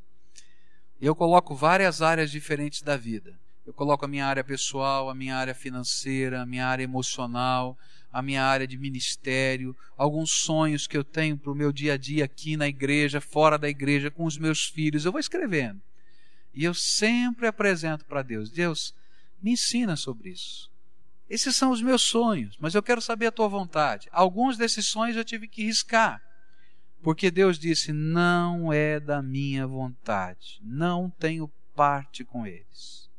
Eu 1.02 1.16
coloco 1.16 1.56
várias 1.56 2.02
áreas 2.02 2.32
diferentes 2.32 2.82
da 2.82 2.96
vida. 2.96 3.38
Eu 3.66 3.74
coloco 3.74 4.06
a 4.06 4.08
minha 4.08 4.26
área 4.26 4.44
pessoal, 4.44 5.10
a 5.10 5.16
minha 5.16 5.36
área 5.36 5.56
financeira, 5.56 6.42
a 6.42 6.46
minha 6.46 6.68
área 6.68 6.84
emocional, 6.84 7.78
a 8.16 8.22
minha 8.22 8.46
área 8.46 8.66
de 8.66 8.78
ministério, 8.78 9.76
alguns 9.98 10.32
sonhos 10.32 10.88
que 10.88 10.96
eu 10.96 11.04
tenho 11.04 11.38
para 11.38 11.52
o 11.52 11.56
meu 11.56 11.70
dia 11.70 11.96
a 11.96 11.98
dia 11.98 12.24
aqui 12.24 12.56
na 12.56 12.66
igreja, 12.66 13.20
fora 13.20 13.58
da 13.58 13.68
igreja, 13.68 14.10
com 14.10 14.24
os 14.24 14.38
meus 14.38 14.68
filhos. 14.68 15.04
Eu 15.04 15.12
vou 15.12 15.20
escrevendo. 15.20 15.82
E 16.54 16.64
eu 16.64 16.74
sempre 16.74 17.46
apresento 17.46 18.06
para 18.06 18.22
Deus: 18.22 18.50
Deus, 18.50 18.96
me 19.44 19.52
ensina 19.52 19.98
sobre 19.98 20.30
isso. 20.30 20.72
Esses 21.30 21.58
são 21.58 21.72
os 21.72 21.82
meus 21.82 22.04
sonhos, 22.04 22.56
mas 22.58 22.74
eu 22.74 22.82
quero 22.82 23.02
saber 23.02 23.26
a 23.26 23.32
tua 23.34 23.50
vontade. 23.50 24.08
Alguns 24.14 24.56
desses 24.56 24.86
sonhos 24.86 25.18
eu 25.18 25.26
tive 25.26 25.46
que 25.46 25.66
riscar, 25.66 26.24
porque 27.04 27.30
Deus 27.30 27.60
disse: 27.60 27.92
não 27.92 28.72
é 28.72 28.98
da 28.98 29.22
minha 29.22 29.68
vontade, 29.68 30.62
não 30.64 31.10
tenho 31.10 31.52
parte 31.76 32.24
com 32.24 32.48
eles. 32.48 33.10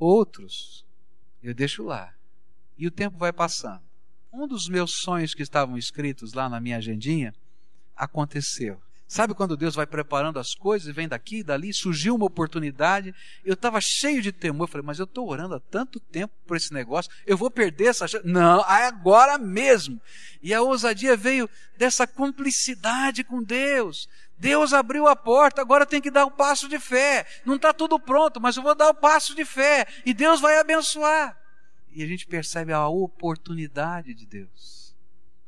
Outros 0.00 0.84
eu 1.40 1.54
deixo 1.54 1.84
lá, 1.84 2.12
e 2.76 2.88
o 2.88 2.90
tempo 2.90 3.16
vai 3.16 3.32
passando 3.32 3.89
um 4.32 4.46
dos 4.46 4.68
meus 4.68 4.92
sonhos 4.92 5.34
que 5.34 5.42
estavam 5.42 5.76
escritos 5.76 6.32
lá 6.32 6.48
na 6.48 6.60
minha 6.60 6.76
agendinha 6.76 7.34
aconteceu. 7.96 8.80
Sabe 9.10 9.34
quando 9.34 9.56
Deus 9.56 9.74
vai 9.74 9.88
preparando 9.88 10.38
as 10.38 10.54
coisas 10.54 10.86
e 10.86 10.92
vem 10.92 11.08
daqui 11.08 11.38
e 11.38 11.42
dali, 11.42 11.74
surgiu 11.74 12.14
uma 12.14 12.26
oportunidade, 12.26 13.12
eu 13.44 13.54
estava 13.54 13.80
cheio 13.80 14.22
de 14.22 14.30
temor, 14.30 14.68
eu 14.68 14.70
falei, 14.70 14.86
mas 14.86 15.00
eu 15.00 15.04
estou 15.04 15.28
orando 15.28 15.56
há 15.56 15.58
tanto 15.58 15.98
tempo 15.98 16.32
por 16.46 16.56
esse 16.56 16.72
negócio, 16.72 17.10
eu 17.26 17.36
vou 17.36 17.50
perder 17.50 17.86
essa 17.86 18.06
chance. 18.06 18.24
Não, 18.24 18.60
é 18.60 18.86
agora 18.86 19.36
mesmo. 19.36 20.00
E 20.40 20.54
a 20.54 20.62
ousadia 20.62 21.16
veio 21.16 21.50
dessa 21.76 22.06
cumplicidade 22.06 23.24
com 23.24 23.42
Deus. 23.42 24.08
Deus 24.38 24.72
abriu 24.72 25.08
a 25.08 25.16
porta, 25.16 25.60
agora 25.60 25.84
tem 25.84 26.00
que 26.00 26.08
dar 26.10 26.24
um 26.24 26.30
passo 26.30 26.68
de 26.68 26.78
fé. 26.78 27.26
Não 27.44 27.56
está 27.56 27.72
tudo 27.72 27.98
pronto, 27.98 28.40
mas 28.40 28.56
eu 28.56 28.62
vou 28.62 28.76
dar 28.76 28.86
o 28.86 28.92
um 28.92 28.94
passo 28.94 29.34
de 29.34 29.44
fé. 29.44 29.88
E 30.06 30.14
Deus 30.14 30.40
vai 30.40 30.56
abençoar 30.56 31.39
e 31.92 32.02
a 32.02 32.06
gente 32.06 32.26
percebe 32.26 32.72
a 32.72 32.86
oportunidade 32.88 34.14
de 34.14 34.26
Deus. 34.26 34.94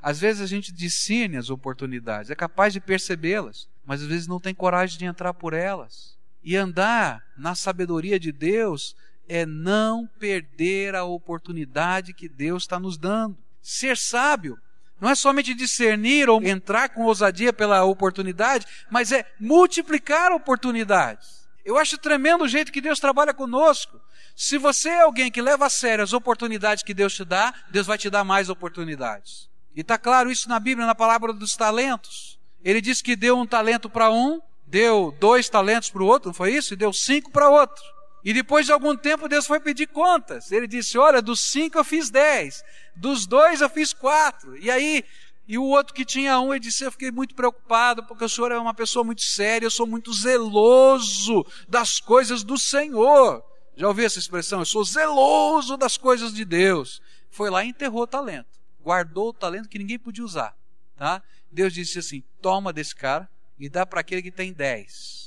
Às 0.01 0.19
vezes 0.19 0.43
a 0.43 0.47
gente 0.47 0.73
discerne 0.73 1.37
as 1.37 1.49
oportunidades, 1.49 2.31
é 2.31 2.35
capaz 2.35 2.73
de 2.73 2.81
percebê-las, 2.81 3.69
mas 3.85 4.03
às 4.03 4.09
vezes 4.09 4.27
não 4.27 4.41
tem 4.41 4.55
coragem 4.55 4.99
de 4.99 5.05
entrar 5.05 5.33
por 5.33 5.53
elas. 5.53 6.19
E 6.43 6.57
andar 6.57 7.25
na 7.37 7.55
sabedoria 7.55 8.19
de 8.19 8.33
Deus 8.33 8.97
é 9.29 9.47
não 9.47 10.07
perder 10.19 10.95
a 10.97 11.05
oportunidade 11.05 12.13
que 12.13 12.29
Deus 12.29 12.65
está 12.65 12.81
nos 12.81 12.99
dando. 12.99 13.39
Ser 13.61 13.97
sábio 13.97 14.59
não 15.01 15.09
é 15.09 15.15
somente 15.15 15.55
discernir 15.55 16.29
ou 16.29 16.43
entrar 16.43 16.89
com 16.89 17.03
ousadia 17.03 17.53
pela 17.53 17.85
oportunidade, 17.85 18.67
mas 18.91 19.11
é 19.11 19.25
multiplicar 19.39 20.33
oportunidades. 20.33 21.42
Eu 21.65 21.79
acho 21.79 21.97
tremendo 21.97 22.45
o 22.45 22.49
jeito 22.49 22.73
que 22.73 22.81
Deus 22.81 22.99
trabalha 22.99 23.33
conosco. 23.33 24.01
Se 24.35 24.59
você 24.59 24.89
é 24.89 25.01
alguém 25.03 25.31
que 25.31 25.41
leva 25.41 25.67
a 25.67 25.71
sério 25.71 26.03
as 26.03 26.13
oportunidades 26.13 26.83
que 26.83 26.95
Deus 26.95 27.15
te 27.15 27.25
dá, 27.25 27.55
Deus 27.71 27.87
vai 27.87 27.99
te 27.99 28.11
dar 28.11 28.25
mais 28.25 28.49
oportunidades. 28.49 29.49
E 29.75 29.81
está 29.81 29.97
claro 29.97 30.31
isso 30.31 30.49
na 30.49 30.59
Bíblia, 30.59 30.87
na 30.87 30.95
palavra 30.95 31.33
dos 31.33 31.57
talentos. 31.57 32.39
Ele 32.65 32.81
diz 32.81 33.01
que 33.01 33.17
deu 33.17 33.39
um 33.39 33.47
talento 33.47 33.89
para 33.89 34.11
um, 34.11 34.41
deu 34.67 35.15
dois 35.21 35.49
talentos 35.49 35.91
para 35.91 36.03
o 36.03 36.07
outro, 36.07 36.29
não 36.29 36.35
foi 36.35 36.53
isso? 36.53 36.75
E 36.75 36.77
deu 36.77 36.93
cinco 36.93 37.31
para 37.31 37.49
outro. 37.49 37.83
E 38.25 38.33
depois 38.33 38.67
de 38.67 38.73
algum 38.73 38.97
tempo 38.97 39.29
Deus 39.29 39.47
foi 39.47 39.61
pedir 39.61 39.89
contas. 39.89 40.53
Ele 40.53 40.67
disse: 40.67 40.97
Olha, 40.97 41.21
dos 41.21 41.41
cinco 41.41 41.79
eu 41.79 41.85
fiz 41.85 42.09
dez, 42.09 42.63
dos 42.95 43.27
dois 43.27 43.61
eu 43.61 43.69
fiz 43.69 43.93
quatro. 43.93 44.57
E 44.59 44.71
aí 44.71 45.05
E 45.47 45.59
o 45.59 45.65
outro 45.65 45.93
que 45.93 46.05
tinha 46.05 46.39
um, 46.41 46.53
ele 46.53 46.61
disse: 46.61 46.85
Eu 46.85 46.93
fiquei 46.93 47.11
muito 47.11 47.35
preocupado, 47.35 48.05
porque 48.05 48.25
o 48.25 48.29
senhor 48.29 48.53
é 48.53 48.59
uma 48.59 48.75
pessoa 48.75 49.05
muito 49.05 49.23
séria, 49.23 49.67
eu 49.67 49.71
sou 49.71 49.87
muito 49.87 50.13
zeloso 50.13 51.45
das 51.69 52.01
coisas 52.01 52.43
do 52.43 52.57
Senhor. 52.59 53.43
Já 53.77 53.89
ouviu 53.89 54.05
essa 54.05 54.19
expressão? 54.19 54.61
Eu 54.61 54.67
sou 54.67 54.85
zeloso 54.85 55.77
das 55.77 55.97
coisas 55.97 56.33
de 56.33 56.45
Deus. 56.45 57.01
Foi 57.31 57.51
lá 57.51 57.65
e 57.65 57.69
enterrou 57.69 58.03
o 58.03 58.07
talento. 58.07 58.61
Guardou 58.83 59.29
o 59.29 59.33
talento 59.33 59.69
que 59.69 59.79
ninguém 59.79 59.99
podia 59.99 60.25
usar. 60.25 60.57
Tá? 60.97 61.23
Deus 61.51 61.73
disse 61.73 61.99
assim: 61.99 62.23
Toma 62.41 62.73
desse 62.73 62.95
cara 62.95 63.29
e 63.59 63.69
dá 63.69 63.85
para 63.85 64.01
aquele 64.01 64.23
que 64.23 64.31
tem 64.31 64.53
dez 64.53 65.22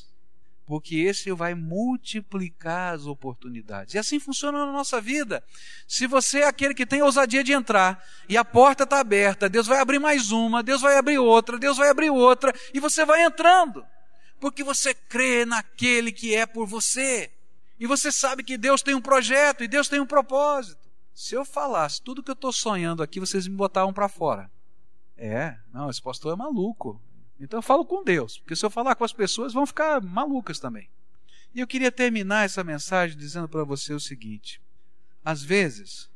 porque 0.65 0.95
esse 0.95 1.32
vai 1.32 1.54
multiplicar 1.54 2.95
as 2.95 3.06
oportunidades. 3.06 3.93
E 3.93 3.97
assim 3.99 4.19
funciona 4.19 4.65
na 4.65 4.71
nossa 4.71 4.99
vida. 4.99 5.43
Se 5.88 6.08
você 6.08 6.39
é 6.39 6.47
aquele 6.47 6.73
que 6.73 6.86
tem 6.86 7.01
ousadia 7.01 7.43
de 7.43 7.54
entrar 7.54 8.04
e 8.28 8.36
a 8.36 8.43
porta 8.43 8.84
está 8.84 8.99
aberta, 8.99 9.47
Deus 9.47 9.67
vai 9.67 9.80
abrir 9.80 9.99
mais 9.99 10.32
uma, 10.32 10.63
Deus 10.63 10.82
vai 10.82 10.97
abrir 10.97 11.19
outra, 11.19 11.60
Deus 11.60 11.78
vai 11.78 11.89
abrir 11.89 12.10
outra, 12.10 12.54
e 12.73 12.80
você 12.80 13.06
vai 13.06 13.23
entrando, 13.23 13.86
porque 14.39 14.63
você 14.63 14.93
crê 14.93 15.45
naquele 15.45 16.12
que 16.12 16.34
é 16.36 16.45
por 16.45 16.65
você. 16.65 17.32
E 17.80 17.86
você 17.86 18.12
sabe 18.12 18.43
que 18.43 18.58
Deus 18.58 18.82
tem 18.82 18.95
um 18.95 19.01
projeto 19.01 19.63
e 19.63 19.67
Deus 19.67 19.88
tem 19.88 19.99
um 19.99 20.06
propósito. 20.06 20.86
Se 21.13 21.36
eu 21.36 21.45
falasse 21.45 22.01
tudo 22.01 22.23
que 22.23 22.32
eu 22.32 22.34
estou 22.34 22.51
sonhando 22.51 23.04
aqui, 23.04 23.19
vocês 23.19 23.47
me 23.47 23.56
botavam 23.56 23.93
para 23.93 24.10
fora. 24.10 24.49
É, 25.17 25.58
não, 25.73 25.89
esse 25.89 26.01
pastor 26.01 26.34
é 26.34 26.36
maluco. 26.36 27.01
Então 27.39 27.60
eu 27.60 27.63
falo 27.63 27.86
com 27.86 28.04
Deus, 28.04 28.38
porque 28.38 28.56
se 28.56 28.65
eu 28.65 28.69
falar 28.69 28.95
com 28.95 29.04
as 29.04 29.13
pessoas 29.13 29.54
vão 29.54 29.65
ficar 29.65 30.02
malucas 30.02 30.60
também. 30.60 30.89
E 31.54 31.60
eu 31.60 31.67
queria 31.67 31.91
terminar 31.91 32.45
essa 32.45 32.63
mensagem 32.63 33.17
dizendo 33.17 33.48
para 33.48 33.63
você 33.63 33.93
o 33.93 34.00
seguinte: 34.00 34.62
às 35.24 35.43
vezes 35.43 36.10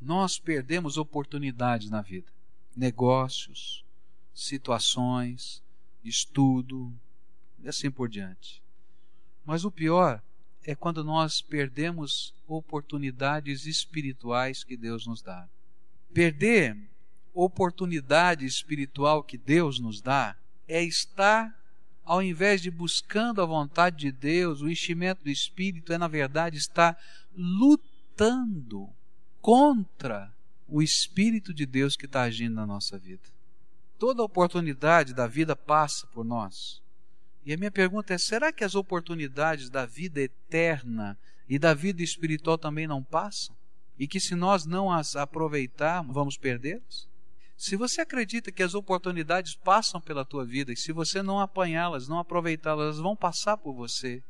nós 0.00 0.38
perdemos 0.38 0.96
oportunidades 0.96 1.90
na 1.90 2.02
vida, 2.02 2.30
negócios, 2.76 3.84
situações, 4.34 5.62
estudo 6.04 6.92
e 7.62 7.68
assim 7.68 7.90
por 7.90 8.08
diante. 8.08 8.62
Mas 9.44 9.64
o 9.64 9.70
pior 9.70 10.22
é 10.64 10.74
quando 10.74 11.04
nós 11.04 11.40
perdemos 11.40 12.34
oportunidades 12.46 13.66
espirituais 13.66 14.64
que 14.64 14.76
Deus 14.76 15.06
nos 15.06 15.22
dá. 15.22 15.48
Perder 16.12 16.76
oportunidade 17.32 18.46
espiritual 18.46 19.22
que 19.22 19.36
Deus 19.36 19.78
nos 19.78 20.00
dá 20.00 20.36
é 20.68 20.82
estar, 20.82 21.54
ao 22.04 22.22
invés 22.22 22.60
de 22.60 22.70
buscando 22.70 23.40
a 23.42 23.46
vontade 23.46 23.96
de 23.96 24.12
Deus, 24.12 24.60
o 24.60 24.68
enchimento 24.68 25.24
do 25.24 25.30
Espírito, 25.30 25.92
é 25.92 25.98
na 25.98 26.08
verdade 26.08 26.56
estar 26.56 26.98
lutando 27.36 28.88
contra 29.40 30.32
o 30.68 30.82
Espírito 30.82 31.52
de 31.52 31.66
Deus 31.66 31.96
que 31.96 32.06
está 32.06 32.22
agindo 32.22 32.54
na 32.54 32.66
nossa 32.66 32.98
vida. 32.98 33.22
Toda 33.98 34.22
oportunidade 34.22 35.14
da 35.14 35.26
vida 35.26 35.54
passa 35.54 36.06
por 36.08 36.24
nós. 36.24 36.82
E 37.44 37.52
a 37.52 37.56
minha 37.56 37.70
pergunta 37.70 38.14
é: 38.14 38.18
será 38.18 38.52
que 38.52 38.64
as 38.64 38.74
oportunidades 38.74 39.68
da 39.68 39.84
vida 39.84 40.20
eterna 40.20 41.18
e 41.48 41.58
da 41.58 41.74
vida 41.74 42.02
espiritual 42.02 42.56
também 42.56 42.86
não 42.86 43.02
passam? 43.02 43.54
E 43.98 44.08
que 44.08 44.18
se 44.18 44.34
nós 44.34 44.64
não 44.64 44.90
as 44.90 45.14
aproveitarmos, 45.14 46.14
vamos 46.14 46.36
perdê-las? 46.36 47.06
Se 47.56 47.76
você 47.76 48.00
acredita 48.00 48.50
que 48.50 48.62
as 48.62 48.74
oportunidades 48.74 49.54
passam 49.54 50.00
pela 50.00 50.24
tua 50.24 50.44
vida 50.44 50.72
e 50.72 50.76
se 50.76 50.92
você 50.92 51.22
não 51.22 51.40
apanhá-las, 51.40 52.08
não 52.08 52.18
aproveitá-las, 52.18 52.84
elas 52.84 52.98
vão 52.98 53.14
passar 53.14 53.56
por 53.56 53.74
você. 53.74 54.22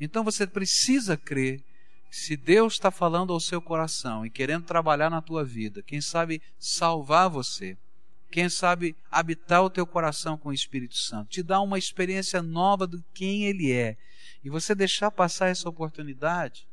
Então 0.00 0.22
você 0.22 0.46
precisa 0.46 1.16
crer 1.16 1.62
se 2.10 2.36
Deus 2.36 2.74
está 2.74 2.90
falando 2.90 3.32
ao 3.32 3.40
seu 3.40 3.60
coração 3.60 4.24
e 4.24 4.30
querendo 4.30 4.64
trabalhar 4.64 5.10
na 5.10 5.20
tua 5.20 5.44
vida, 5.44 5.82
quem 5.82 6.00
sabe 6.00 6.40
salvar 6.58 7.28
você, 7.28 7.76
quem 8.30 8.48
sabe 8.48 8.96
habitar 9.10 9.62
o 9.62 9.70
teu 9.70 9.86
coração 9.86 10.38
com 10.38 10.48
o 10.48 10.54
Espírito 10.54 10.96
Santo, 10.96 11.28
te 11.28 11.42
dar 11.42 11.60
uma 11.60 11.78
experiência 11.78 12.42
nova 12.42 12.86
do 12.86 13.02
quem 13.12 13.44
Ele 13.44 13.72
é, 13.72 13.96
e 14.42 14.48
você 14.48 14.74
deixar 14.74 15.10
passar 15.10 15.48
essa 15.48 15.68
oportunidade, 15.68 16.66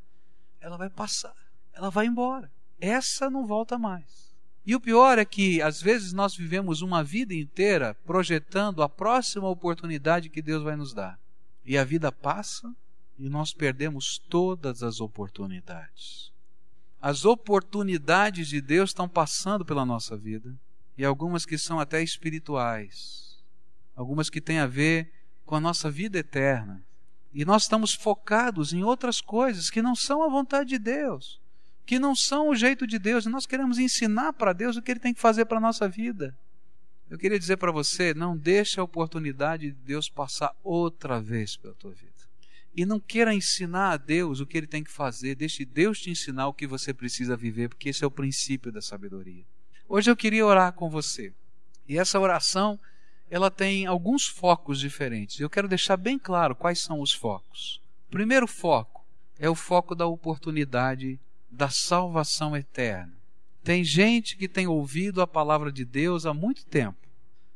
ela 0.62 0.78
vai 0.78 0.90
passar, 0.90 1.36
ela 1.74 1.90
vai 1.90 2.06
embora. 2.06 2.52
Essa 2.80 3.30
não 3.30 3.46
volta 3.46 3.78
mais. 3.78 4.35
E 4.66 4.74
o 4.74 4.80
pior 4.80 5.20
é 5.20 5.26
que, 5.26 5.62
às 5.62 5.80
vezes, 5.80 6.12
nós 6.12 6.36
vivemos 6.36 6.82
uma 6.82 7.04
vida 7.04 7.36
inteira 7.36 7.94
projetando 8.04 8.82
a 8.82 8.90
próxima 8.90 9.48
oportunidade 9.48 10.30
que 10.30 10.42
Deus 10.42 10.64
vai 10.64 10.76
nos 10.76 10.92
dar. 10.92 11.20
E 11.64 11.78
a 11.78 11.84
vida 11.84 12.12
passa 12.12 12.74
e 13.20 13.30
nós 13.30 13.54
perdemos 13.54 14.18
todas 14.18 14.82
as 14.82 15.00
oportunidades. 15.00 16.32
As 17.00 17.26
oportunidades 17.26 18.48
de 18.48 18.60
Deus 18.60 18.90
estão 18.90 19.08
passando 19.08 19.64
pela 19.64 19.86
nossa 19.86 20.18
vida, 20.18 20.58
e 20.98 21.06
algumas 21.06 21.46
que 21.46 21.58
são 21.58 21.80
até 21.80 22.02
espirituais, 22.02 23.38
algumas 23.96 24.30
que 24.30 24.42
têm 24.42 24.60
a 24.60 24.66
ver 24.66 25.12
com 25.46 25.56
a 25.56 25.60
nossa 25.60 25.92
vida 25.92 26.18
eterna. 26.18 26.84
E 27.32 27.46
nós 27.46 27.64
estamos 27.64 27.94
focados 27.94 28.74
em 28.74 28.84
outras 28.84 29.22
coisas 29.22 29.70
que 29.70 29.82
não 29.82 29.96
são 29.96 30.24
a 30.24 30.30
vontade 30.30 30.70
de 30.70 30.80
Deus 30.80 31.40
que 31.86 32.00
não 32.00 32.16
são 32.16 32.50
o 32.50 32.56
jeito 32.56 32.88
de 32.88 32.98
Deus. 32.98 33.26
Nós 33.26 33.46
queremos 33.46 33.78
ensinar 33.78 34.34
para 34.34 34.54
Deus 34.54 34.76
o 34.76 34.82
que 34.82 34.92
Ele 34.92 35.00
tem 35.00 35.14
que 35.14 35.22
fazer 35.22 35.46
para 35.46 35.58
a 35.58 35.62
nossa 35.62 35.88
vida. 35.88 36.36
Eu 37.10 37.18
queria 37.18 37.40
dizer 37.40 37.58
para 37.58 37.72
você: 37.72 38.14
não 38.14 38.36
deixe 38.36 38.80
a 38.80 38.84
oportunidade 38.84 39.72
de 39.72 39.78
Deus 39.86 40.10
passar 40.10 40.56
outra 40.64 41.22
vez 41.22 41.56
pela 41.56 41.76
tua 41.76 41.92
vida. 41.92 42.14
E 42.76 42.86
não 42.86 43.00
queira 43.00 43.34
ensinar 43.34 43.92
a 43.92 43.98
Deus 43.98 44.40
o 44.40 44.46
que 44.46 44.58
Ele 44.58 44.68
tem 44.68 44.84
que 44.84 44.92
fazer. 44.92 45.36
Deixe 45.36 45.64
Deus 45.64 46.00
te 46.02 46.10
ensinar 46.10 46.48
o 46.48 46.54
que 46.54 46.68
você 46.68 46.94
precisa 46.94 47.38
viver, 47.38 47.70
porque 47.70 47.90
esse 47.90 48.04
é 48.04 48.08
o 48.08 48.12
princípio 48.12 48.72
da 48.72 48.82
sabedoria. 48.82 49.46
Hoje 49.88 50.12
eu 50.12 50.16
queria 50.16 50.46
orar 50.46 50.74
com 50.74 50.90
você. 50.90 51.32
E 51.88 51.98
essa 51.98 52.20
oração, 52.20 52.80
ela 53.30 53.52
tem 53.52 53.86
alguns 53.86 54.26
focos 54.28 54.80
diferentes. 54.80 55.40
Eu 55.40 55.50
quero 55.50 55.68
deixar 55.68 55.96
bem 55.96 56.18
claro 56.18 56.56
quais 56.56 56.80
são 56.80 57.00
os 57.00 57.14
focos. 57.14 57.80
O 58.08 58.12
primeiro 58.12 58.48
foco 58.48 59.06
é 59.40 59.50
o 59.50 59.56
foco 59.56 59.96
da 59.96 60.08
oportunidade 60.08 61.20
da 61.50 61.70
salvação 61.70 62.56
eterna. 62.56 63.14
Tem 63.66 63.84
gente 63.84 64.38
que 64.38 64.48
tem 64.48 64.68
ouvido 64.68 65.24
a 65.24 65.28
palavra 65.28 65.72
de 65.72 65.84
Deus 65.84 66.28
há 66.28 66.34
muito 66.36 66.64
tempo, 66.68 67.00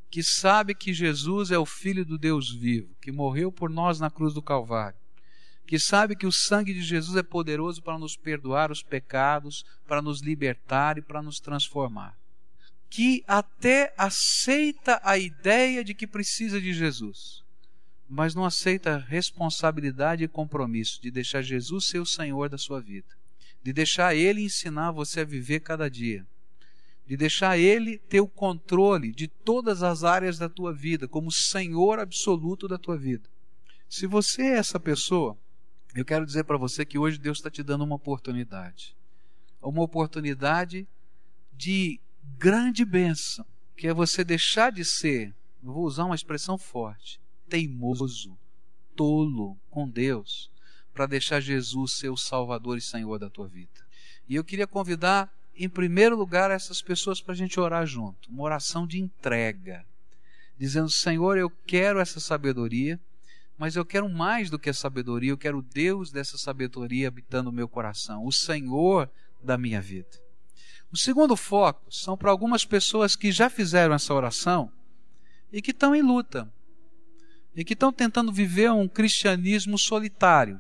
que 0.10 0.24
sabe 0.24 0.74
que 0.74 0.92
Jesus 0.92 1.52
é 1.52 1.58
o 1.60 1.68
Filho 1.68 2.04
do 2.04 2.18
Deus 2.18 2.52
vivo, 2.52 2.96
que 3.00 3.12
morreu 3.12 3.52
por 3.52 3.70
nós 3.70 4.00
na 4.00 4.10
cruz 4.10 4.34
do 4.34 4.42
Calvário, 4.42 4.98
que 5.68 5.78
sabe 5.78 6.16
que 6.16 6.26
o 6.26 6.32
sangue 6.32 6.74
de 6.74 6.82
Jesus 6.82 7.16
é 7.16 7.22
poderoso 7.22 7.84
para 7.84 8.00
nos 8.00 8.18
perdoar 8.18 8.72
os 8.72 8.82
pecados, 8.82 9.64
para 9.88 10.02
nos 10.02 10.20
libertar 10.20 10.98
e 10.98 11.02
para 11.04 11.22
nos 11.22 11.40
transformar. 11.40 12.18
Que 12.90 13.24
até 13.28 13.94
aceita 13.96 15.00
a 15.04 15.16
ideia 15.16 15.84
de 15.84 15.94
que 15.94 16.08
precisa 16.08 16.60
de 16.60 16.74
Jesus, 16.74 17.44
mas 18.10 18.34
não 18.34 18.46
aceita 18.46 18.96
a 18.96 18.98
responsabilidade 18.98 20.24
e 20.24 20.28
compromisso 20.28 21.00
de 21.00 21.12
deixar 21.12 21.44
Jesus 21.44 21.86
ser 21.86 22.00
o 22.00 22.06
Senhor 22.06 22.50
da 22.50 22.58
sua 22.58 22.82
vida 22.82 23.19
de 23.62 23.74
deixar 23.74 24.16
Ele 24.16 24.42
ensinar 24.42 24.92
você 24.92 25.22
a 25.22 25.26
viver 25.26 25.60
cada 25.60 25.90
dia, 25.90 26.26
de 27.06 27.18
deixar 27.18 27.58
Ele 27.58 27.98
ter 27.98 28.22
o 28.22 28.28
controle 28.28 29.12
de 29.12 29.28
todas 29.28 29.84
as 29.84 30.04
áreas 30.04 30.38
da 30.38 30.48
tua 30.48 30.74
vida, 30.74 31.08
como 31.08 31.32
Senhor 31.32 32.00
absoluto 32.00 32.68
da 32.68 32.78
tua 32.78 32.98
vida. 32.98 33.30
Se 33.90 34.06
você 34.06 34.44
é 34.44 34.58
essa 34.58 34.80
pessoa, 34.80 35.38
eu 35.96 36.06
quero 36.06 36.26
dizer 36.26 36.44
para 36.44 36.58
você 36.58 36.86
que 36.86 37.00
hoje 37.00 37.18
Deus 37.18 37.40
está 37.40 37.50
te 37.50 37.64
dando 37.64 37.84
uma 37.84 37.96
oportunidade. 37.96 38.96
Uma 39.62 39.82
oportunidade 39.82 40.88
de 41.52 42.00
grande 42.38 42.86
bênção, 42.86 43.46
que 43.76 43.88
é 43.88 43.94
você 43.94 44.24
deixar 44.24 44.72
de 44.72 44.86
ser, 44.86 45.34
vou 45.62 45.84
usar 45.84 46.06
uma 46.06 46.16
expressão 46.16 46.58
forte, 46.58 47.20
teimoso, 47.50 48.38
tolo 48.96 49.58
com 49.70 49.90
Deus 49.90 50.49
para 51.00 51.06
deixar 51.06 51.40
Jesus 51.40 51.94
ser 51.94 52.10
o 52.10 52.18
Salvador 52.18 52.78
e 52.78 52.82
Senhor 52.82 53.18
da 53.18 53.30
tua 53.30 53.48
vida. 53.48 53.88
E 54.28 54.36
eu 54.36 54.44
queria 54.44 54.68
convidar, 54.68 55.34
em 55.56 55.70
primeiro 55.70 56.14
lugar, 56.14 56.52
essas 56.52 56.82
pessoas 56.82 57.22
para 57.22 57.34
a 57.34 57.38
gente 57.38 57.58
orar 57.58 57.86
junto, 57.86 58.30
uma 58.30 58.44
oração 58.44 58.86
de 58.86 59.00
entrega, 59.00 59.86
dizendo: 60.58 60.90
Senhor, 60.90 61.38
eu 61.38 61.50
quero 61.50 62.02
essa 62.02 62.20
sabedoria, 62.20 63.00
mas 63.58 63.78
eu 63.78 63.86
quero 63.86 64.10
mais 64.10 64.50
do 64.50 64.60
que 64.60 64.70
a 64.70 64.74
sabedoria, 64.74 65.32
eu 65.32 65.38
quero 65.38 65.62
Deus 65.62 66.12
dessa 66.12 66.38
sabedoria 66.38 67.08
habitando 67.08 67.50
o 67.50 67.54
meu 67.54 67.70
coração, 67.70 68.26
o 68.26 68.32
Senhor 68.34 69.10
da 69.42 69.58
minha 69.58 69.80
vida. 69.80 70.22
O 70.92 70.98
segundo 70.98 71.38
foco 71.38 71.90
são 71.90 72.18
para 72.18 72.30
algumas 72.30 72.66
pessoas 72.66 73.16
que 73.16 73.32
já 73.32 73.50
fizeram 73.50 73.96
essa 73.96 74.14
oração 74.14 74.70
e 75.50 75.62
que 75.62 75.72
estão 75.72 75.96
em 75.96 76.02
luta, 76.02 76.52
e 77.56 77.64
que 77.64 77.72
estão 77.72 77.90
tentando 77.90 78.34
viver 78.34 78.70
um 78.70 78.86
cristianismo 78.86 79.78
solitário 79.78 80.60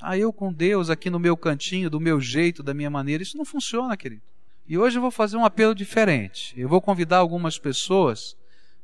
ah, 0.00 0.16
eu 0.16 0.32
com 0.32 0.52
Deus 0.52 0.90
aqui 0.90 1.10
no 1.10 1.18
meu 1.18 1.36
cantinho, 1.36 1.90
do 1.90 2.00
meu 2.00 2.20
jeito, 2.20 2.62
da 2.62 2.74
minha 2.74 2.90
maneira, 2.90 3.22
isso 3.22 3.36
não 3.36 3.44
funciona, 3.44 3.96
querido. 3.96 4.22
E 4.66 4.78
hoje 4.78 4.98
eu 4.98 5.02
vou 5.02 5.10
fazer 5.10 5.36
um 5.36 5.44
apelo 5.44 5.74
diferente. 5.74 6.54
Eu 6.56 6.68
vou 6.68 6.80
convidar 6.80 7.18
algumas 7.18 7.58
pessoas 7.58 8.36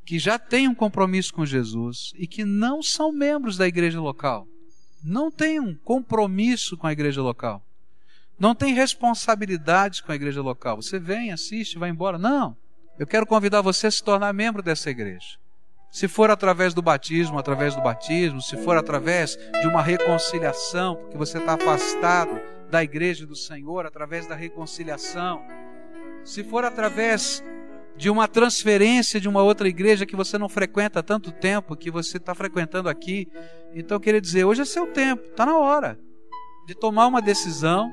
que 0.05 0.19
já 0.19 0.39
têm 0.39 0.69
um 0.69 0.75
compromisso 0.75 1.33
com 1.33 1.47
Jesus 1.47 2.13
e 2.17 2.27
que 2.27 2.45
não 2.45 2.83
são 2.83 3.13
membros 3.13 3.57
da 3.57 3.67
igreja 3.67 4.01
local. 4.01 4.47
Não 5.03 5.31
têm 5.31 5.61
um 5.61 5.75
compromisso 5.75 6.77
com 6.77 6.87
a 6.87 6.93
igreja 6.93 7.23
local. 7.23 7.63
Não 8.39 8.55
têm 8.55 8.75
responsabilidades 8.75 10.01
com 10.01 10.13
a 10.13 10.15
igreja 10.15 10.43
local. 10.43 10.83
Você 10.83 10.99
vem, 10.99 11.33
assiste, 11.33 11.79
vai 11.79 11.91
embora. 11.91 12.19
Não. 12.19 12.57
Eu 12.99 13.07
quero 13.07 13.27
convidar 13.27 13.63
você 13.63 13.87
a 13.87 13.91
se 13.91 14.03
tornar 14.03 14.33
membro 14.33 14.63
dessa 14.63 14.91
igreja. 14.91 15.39
Se 15.97 16.07
for 16.09 16.31
através 16.31 16.75
do 16.75 16.83
batismo, 16.83 17.39
através 17.39 17.75
do 17.75 17.81
batismo, 17.81 18.43
se 18.43 18.55
for 18.59 18.77
através 18.77 19.39
de 19.63 19.67
uma 19.67 19.81
reconciliação, 19.81 20.95
porque 20.95 21.17
você 21.17 21.39
está 21.39 21.55
afastado 21.55 22.39
da 22.71 22.85
igreja 22.85 23.27
do 23.27 23.35
Senhor, 23.35 23.87
através 23.87 24.27
da 24.27 24.35
reconciliação, 24.35 25.43
se 26.23 26.45
for 26.45 26.67
através 26.67 27.43
de 27.97 28.11
uma 28.11 28.29
transferência 28.29 29.19
de 29.19 29.27
uma 29.27 29.43
outra 29.43 29.69
igreja 29.69 30.05
que 30.05 30.15
você 30.15 30.37
não 30.37 30.51
frequenta 30.51 31.01
há 31.01 31.03
tanto 31.03 31.33
tempo, 31.33 31.75
que 31.75 31.91
você 31.91 32.19
está 32.19 32.35
frequentando 32.35 32.91
aqui, 32.91 33.27
então 33.73 33.97
eu 33.97 34.01
queria 34.01 34.21
dizer, 34.21 34.45
hoje 34.45 34.61
é 34.61 34.67
seu 34.67 34.89
tempo, 34.89 35.23
está 35.31 35.47
na 35.47 35.57
hora 35.57 35.99
de 36.67 36.75
tomar 36.75 37.07
uma 37.07 37.23
decisão, 37.23 37.91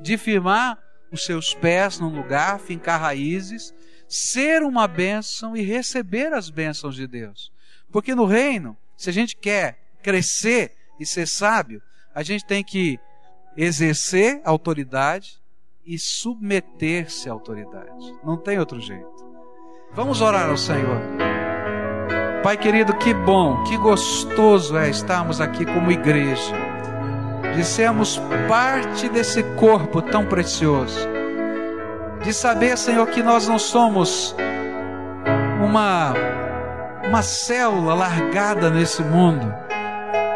de 0.00 0.16
firmar 0.16 0.78
os 1.12 1.26
seus 1.26 1.52
pés 1.52 2.00
num 2.00 2.08
lugar, 2.08 2.58
fincar 2.58 2.98
raízes 2.98 3.74
ser 4.08 4.62
uma 4.62 4.88
bênção 4.88 5.54
e 5.54 5.60
receber 5.60 6.32
as 6.32 6.48
bênçãos 6.48 6.94
de 6.94 7.06
Deus. 7.06 7.52
Porque 7.92 8.14
no 8.14 8.24
reino, 8.24 8.76
se 8.96 9.10
a 9.10 9.12
gente 9.12 9.36
quer 9.36 9.78
crescer 10.02 10.74
e 10.98 11.04
ser 11.04 11.26
sábio, 11.26 11.82
a 12.14 12.22
gente 12.22 12.44
tem 12.44 12.64
que 12.64 12.98
exercer 13.56 14.40
autoridade 14.44 15.38
e 15.84 15.98
submeter-se 15.98 17.28
à 17.28 17.32
autoridade. 17.32 18.14
Não 18.24 18.36
tem 18.36 18.58
outro 18.58 18.80
jeito. 18.80 19.28
Vamos 19.92 20.20
orar 20.20 20.48
ao 20.48 20.56
Senhor. 20.56 21.00
Pai 22.42 22.56
querido, 22.56 22.96
que 22.96 23.12
bom, 23.12 23.62
que 23.64 23.76
gostoso 23.76 24.76
é 24.76 24.88
estarmos 24.88 25.40
aqui 25.40 25.66
como 25.66 25.90
igreja, 25.90 26.54
de 27.54 27.64
sermos 27.64 28.20
parte 28.48 29.08
desse 29.08 29.42
corpo 29.56 30.00
tão 30.00 30.26
precioso 30.26 31.17
de 32.22 32.32
saber, 32.32 32.76
Senhor, 32.76 33.06
que 33.08 33.22
nós 33.22 33.46
não 33.46 33.58
somos 33.58 34.34
uma 35.62 36.14
uma 37.08 37.22
célula 37.22 37.94
largada 37.94 38.68
nesse 38.68 39.02
mundo. 39.02 39.52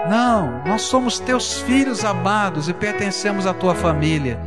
Não, 0.08 0.62
nós 0.66 0.82
somos 0.82 1.18
teus 1.18 1.60
filhos 1.60 2.02
amados 2.04 2.68
e 2.68 2.72
pertencemos 2.72 3.46
à 3.46 3.52
tua 3.52 3.74
família. 3.74 4.40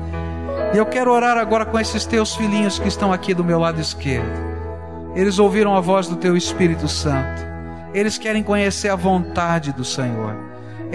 E 0.73 0.77
eu 0.77 0.85
quero 0.85 1.11
orar 1.11 1.37
agora 1.37 1.65
com 1.65 1.79
esses 1.79 2.05
teus 2.05 2.35
filhinhos 2.35 2.79
que 2.79 2.87
estão 2.87 3.13
aqui 3.13 3.33
do 3.33 3.43
meu 3.43 3.59
lado 3.59 3.79
esquerdo. 3.79 4.43
Eles 5.15 5.39
ouviram 5.39 5.75
a 5.75 5.79
voz 5.79 6.07
do 6.07 6.15
teu 6.15 6.35
Espírito 6.35 6.87
Santo. 6.87 7.45
Eles 7.93 8.17
querem 8.17 8.43
conhecer 8.43 8.89
a 8.89 8.95
vontade 8.95 9.71
do 9.71 9.85
Senhor. 9.85 10.35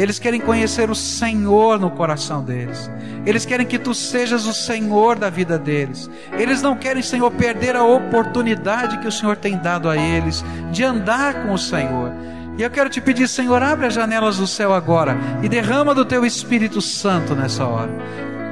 Eles 0.00 0.18
querem 0.18 0.40
conhecer 0.40 0.88
o 0.88 0.94
Senhor 0.94 1.78
no 1.78 1.90
coração 1.90 2.42
deles. 2.42 2.90
Eles 3.26 3.44
querem 3.44 3.66
que 3.66 3.78
tu 3.78 3.92
sejas 3.92 4.46
o 4.46 4.54
Senhor 4.54 5.18
da 5.18 5.28
vida 5.28 5.58
deles. 5.58 6.08
Eles 6.32 6.62
não 6.62 6.74
querem, 6.74 7.02
Senhor, 7.02 7.30
perder 7.32 7.76
a 7.76 7.84
oportunidade 7.84 8.96
que 8.96 9.06
o 9.06 9.12
Senhor 9.12 9.36
tem 9.36 9.58
dado 9.58 9.90
a 9.90 9.98
eles 9.98 10.42
de 10.72 10.82
andar 10.82 11.42
com 11.42 11.52
o 11.52 11.58
Senhor. 11.58 12.12
E 12.56 12.62
eu 12.62 12.70
quero 12.70 12.88
te 12.88 12.98
pedir, 12.98 13.28
Senhor, 13.28 13.62
abre 13.62 13.88
as 13.88 13.92
janelas 13.92 14.38
do 14.38 14.46
céu 14.46 14.72
agora 14.72 15.18
e 15.42 15.50
derrama 15.50 15.94
do 15.94 16.06
teu 16.06 16.24
Espírito 16.24 16.80
Santo 16.80 17.34
nessa 17.34 17.66
hora. 17.66 17.92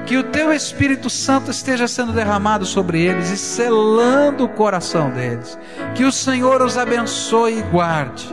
Que 0.09 0.17
o 0.17 0.25
teu 0.25 0.53
Espírito 0.53 1.11
Santo 1.11 1.51
esteja 1.51 1.87
sendo 1.87 2.13
derramado 2.13 2.65
sobre 2.65 3.03
eles 3.03 3.31
e 3.31 3.37
selando 3.37 4.45
o 4.45 4.49
coração 4.49 5.11
deles. 5.11 5.59
Que 5.95 6.05
o 6.05 6.11
Senhor 6.11 6.63
os 6.63 6.79
abençoe 6.79 7.59
e 7.59 7.63
guarde 7.63 8.27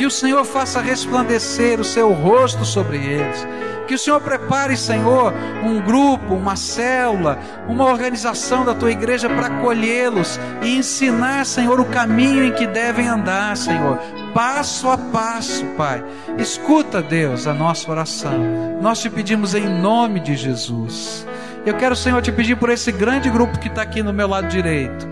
que 0.00 0.06
o 0.06 0.10
Senhor 0.10 0.46
faça 0.46 0.80
resplandecer 0.80 1.78
o 1.78 1.84
seu 1.84 2.10
rosto 2.10 2.64
sobre 2.64 2.96
eles. 2.96 3.46
Que 3.90 3.96
o 3.96 3.98
Senhor 3.98 4.20
prepare, 4.20 4.76
Senhor, 4.76 5.34
um 5.64 5.80
grupo, 5.80 6.36
uma 6.36 6.54
célula, 6.54 7.40
uma 7.66 7.86
organização 7.86 8.64
da 8.64 8.72
tua 8.72 8.92
igreja 8.92 9.28
para 9.28 9.48
acolhê-los 9.48 10.38
e 10.62 10.76
ensinar, 10.76 11.44
Senhor, 11.44 11.80
o 11.80 11.84
caminho 11.86 12.44
em 12.44 12.52
que 12.52 12.68
devem 12.68 13.08
andar, 13.08 13.56
Senhor, 13.56 13.98
passo 14.32 14.88
a 14.88 14.96
passo, 14.96 15.64
Pai. 15.76 16.04
Escuta, 16.38 17.02
Deus, 17.02 17.48
a 17.48 17.52
nossa 17.52 17.90
oração. 17.90 18.78
Nós 18.80 19.00
te 19.00 19.10
pedimos 19.10 19.56
em 19.56 19.68
nome 19.68 20.20
de 20.20 20.36
Jesus. 20.36 21.26
Eu 21.66 21.74
quero, 21.74 21.96
Senhor, 21.96 22.22
te 22.22 22.30
pedir 22.30 22.54
por 22.54 22.70
esse 22.70 22.92
grande 22.92 23.28
grupo 23.28 23.58
que 23.58 23.66
está 23.66 23.82
aqui 23.82 24.04
no 24.04 24.12
meu 24.12 24.28
lado 24.28 24.46
direito. 24.46 25.04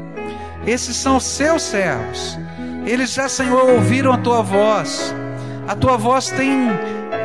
Esses 0.65 0.95
são 0.95 1.19
seus 1.19 1.63
servos 1.63 2.39
eles 2.87 3.13
já, 3.13 3.29
Senhor, 3.29 3.71
ouviram 3.71 4.13
a 4.13 4.19
tua 4.19 4.41
voz. 4.41 5.13
A 5.67 5.75
tua 5.75 5.97
voz 5.97 6.31
tem 6.31 6.71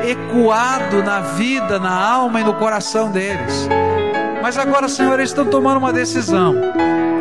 ecoado 0.07 1.03
na 1.03 1.21
vida, 1.21 1.79
na 1.79 1.93
alma 1.93 2.41
e 2.41 2.43
no 2.43 2.53
coração 2.53 3.11
deles. 3.11 3.67
Mas 4.41 4.57
agora, 4.57 4.89
Senhor, 4.89 5.13
eles 5.13 5.29
estão 5.29 5.45
tomando 5.45 5.77
uma 5.77 5.93
decisão. 5.93 6.55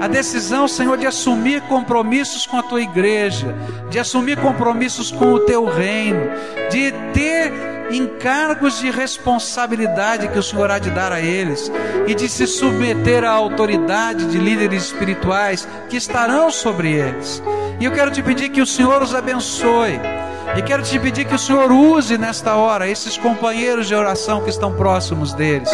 A 0.00 0.08
decisão, 0.08 0.66
Senhor, 0.66 0.96
de 0.98 1.06
assumir 1.06 1.60
compromissos 1.62 2.44
com 2.44 2.58
a 2.58 2.62
tua 2.62 2.82
igreja, 2.82 3.54
de 3.88 4.00
assumir 4.00 4.36
compromissos 4.36 5.12
com 5.12 5.32
o 5.32 5.38
teu 5.40 5.64
reino, 5.64 6.28
de 6.68 6.92
ter 7.14 7.52
encargos 7.92 8.80
de 8.80 8.90
responsabilidade 8.90 10.26
que 10.28 10.38
o 10.38 10.42
Senhor 10.42 10.70
há 10.70 10.78
de 10.78 10.90
dar 10.90 11.12
a 11.12 11.20
eles 11.20 11.70
e 12.06 12.14
de 12.14 12.28
se 12.28 12.46
submeter 12.46 13.22
à 13.22 13.30
autoridade 13.30 14.26
de 14.26 14.38
líderes 14.38 14.86
espirituais 14.86 15.68
que 15.88 15.96
estarão 15.96 16.50
sobre 16.50 16.92
eles. 16.92 17.40
E 17.78 17.84
eu 17.84 17.92
quero 17.92 18.10
te 18.10 18.22
pedir 18.22 18.48
que 18.48 18.60
o 18.60 18.66
Senhor 18.66 19.02
os 19.02 19.14
abençoe. 19.14 20.00
E 20.54 20.60
quero 20.60 20.82
te 20.82 20.98
pedir 20.98 21.24
que 21.24 21.34
o 21.34 21.38
Senhor 21.38 21.72
use 21.72 22.18
nesta 22.18 22.56
hora 22.56 22.86
esses 22.86 23.16
companheiros 23.16 23.88
de 23.88 23.94
oração 23.94 24.42
que 24.42 24.50
estão 24.50 24.74
próximos 24.74 25.32
deles. 25.32 25.70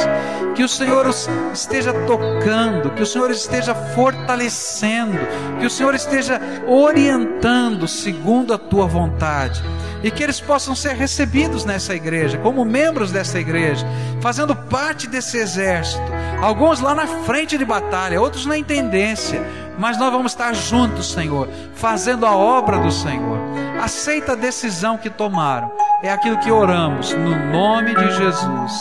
Que 0.55 0.63
o 0.63 0.69
Senhor 0.69 1.05
os 1.07 1.29
esteja 1.53 1.93
tocando, 1.93 2.91
que 2.91 3.03
o 3.03 3.07
Senhor 3.07 3.31
esteja 3.31 3.75
fortalecendo, 3.75 5.19
que 5.59 5.67
o 5.67 5.71
Senhor 5.71 5.95
esteja 5.97 6.41
orientando 6.67 7.89
segundo 7.89 8.55
a 8.55 8.59
tua 8.59 8.87
vontade 8.87 9.61
e 10.03 10.13
que 10.13 10.23
eles 10.23 10.41
possam 10.41 10.77
ser 10.77 10.95
recebidos 10.95 11.65
nessa 11.65 11.95
igreja, 11.95 12.39
como 12.39 12.65
membros 12.65 13.11
dessa 13.11 13.39
igreja, 13.41 13.85
fazendo 14.21 14.55
parte 14.55 15.09
desse 15.09 15.39
exército. 15.39 16.03
Alguns 16.41 16.81
lá 16.81 16.95
na 16.95 17.07
frente 17.07 17.59
de 17.59 17.65
batalha, 17.65 18.21
outros 18.21 18.47
na 18.47 18.57
intendência, 18.57 19.45
mas 19.77 19.99
nós 19.99 20.13
vamos 20.13 20.33
estar 20.33 20.55
juntos, 20.55 21.11
Senhor, 21.11 21.49
fazendo 21.75 22.25
a 22.25 22.37
obra 22.37 22.79
do 22.79 22.93
Senhor. 22.93 23.48
Aceita 23.81 24.33
a 24.33 24.37
decisão 24.37 24.99
que 24.99 25.09
tomaram, 25.09 25.73
é 26.03 26.11
aquilo 26.11 26.39
que 26.39 26.51
oramos, 26.51 27.13
no 27.13 27.53
nome 27.53 27.95
de 27.95 28.11
Jesus. 28.17 28.73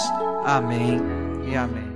Amém 0.46 1.02
e 1.46 1.56
amém. 1.56 1.87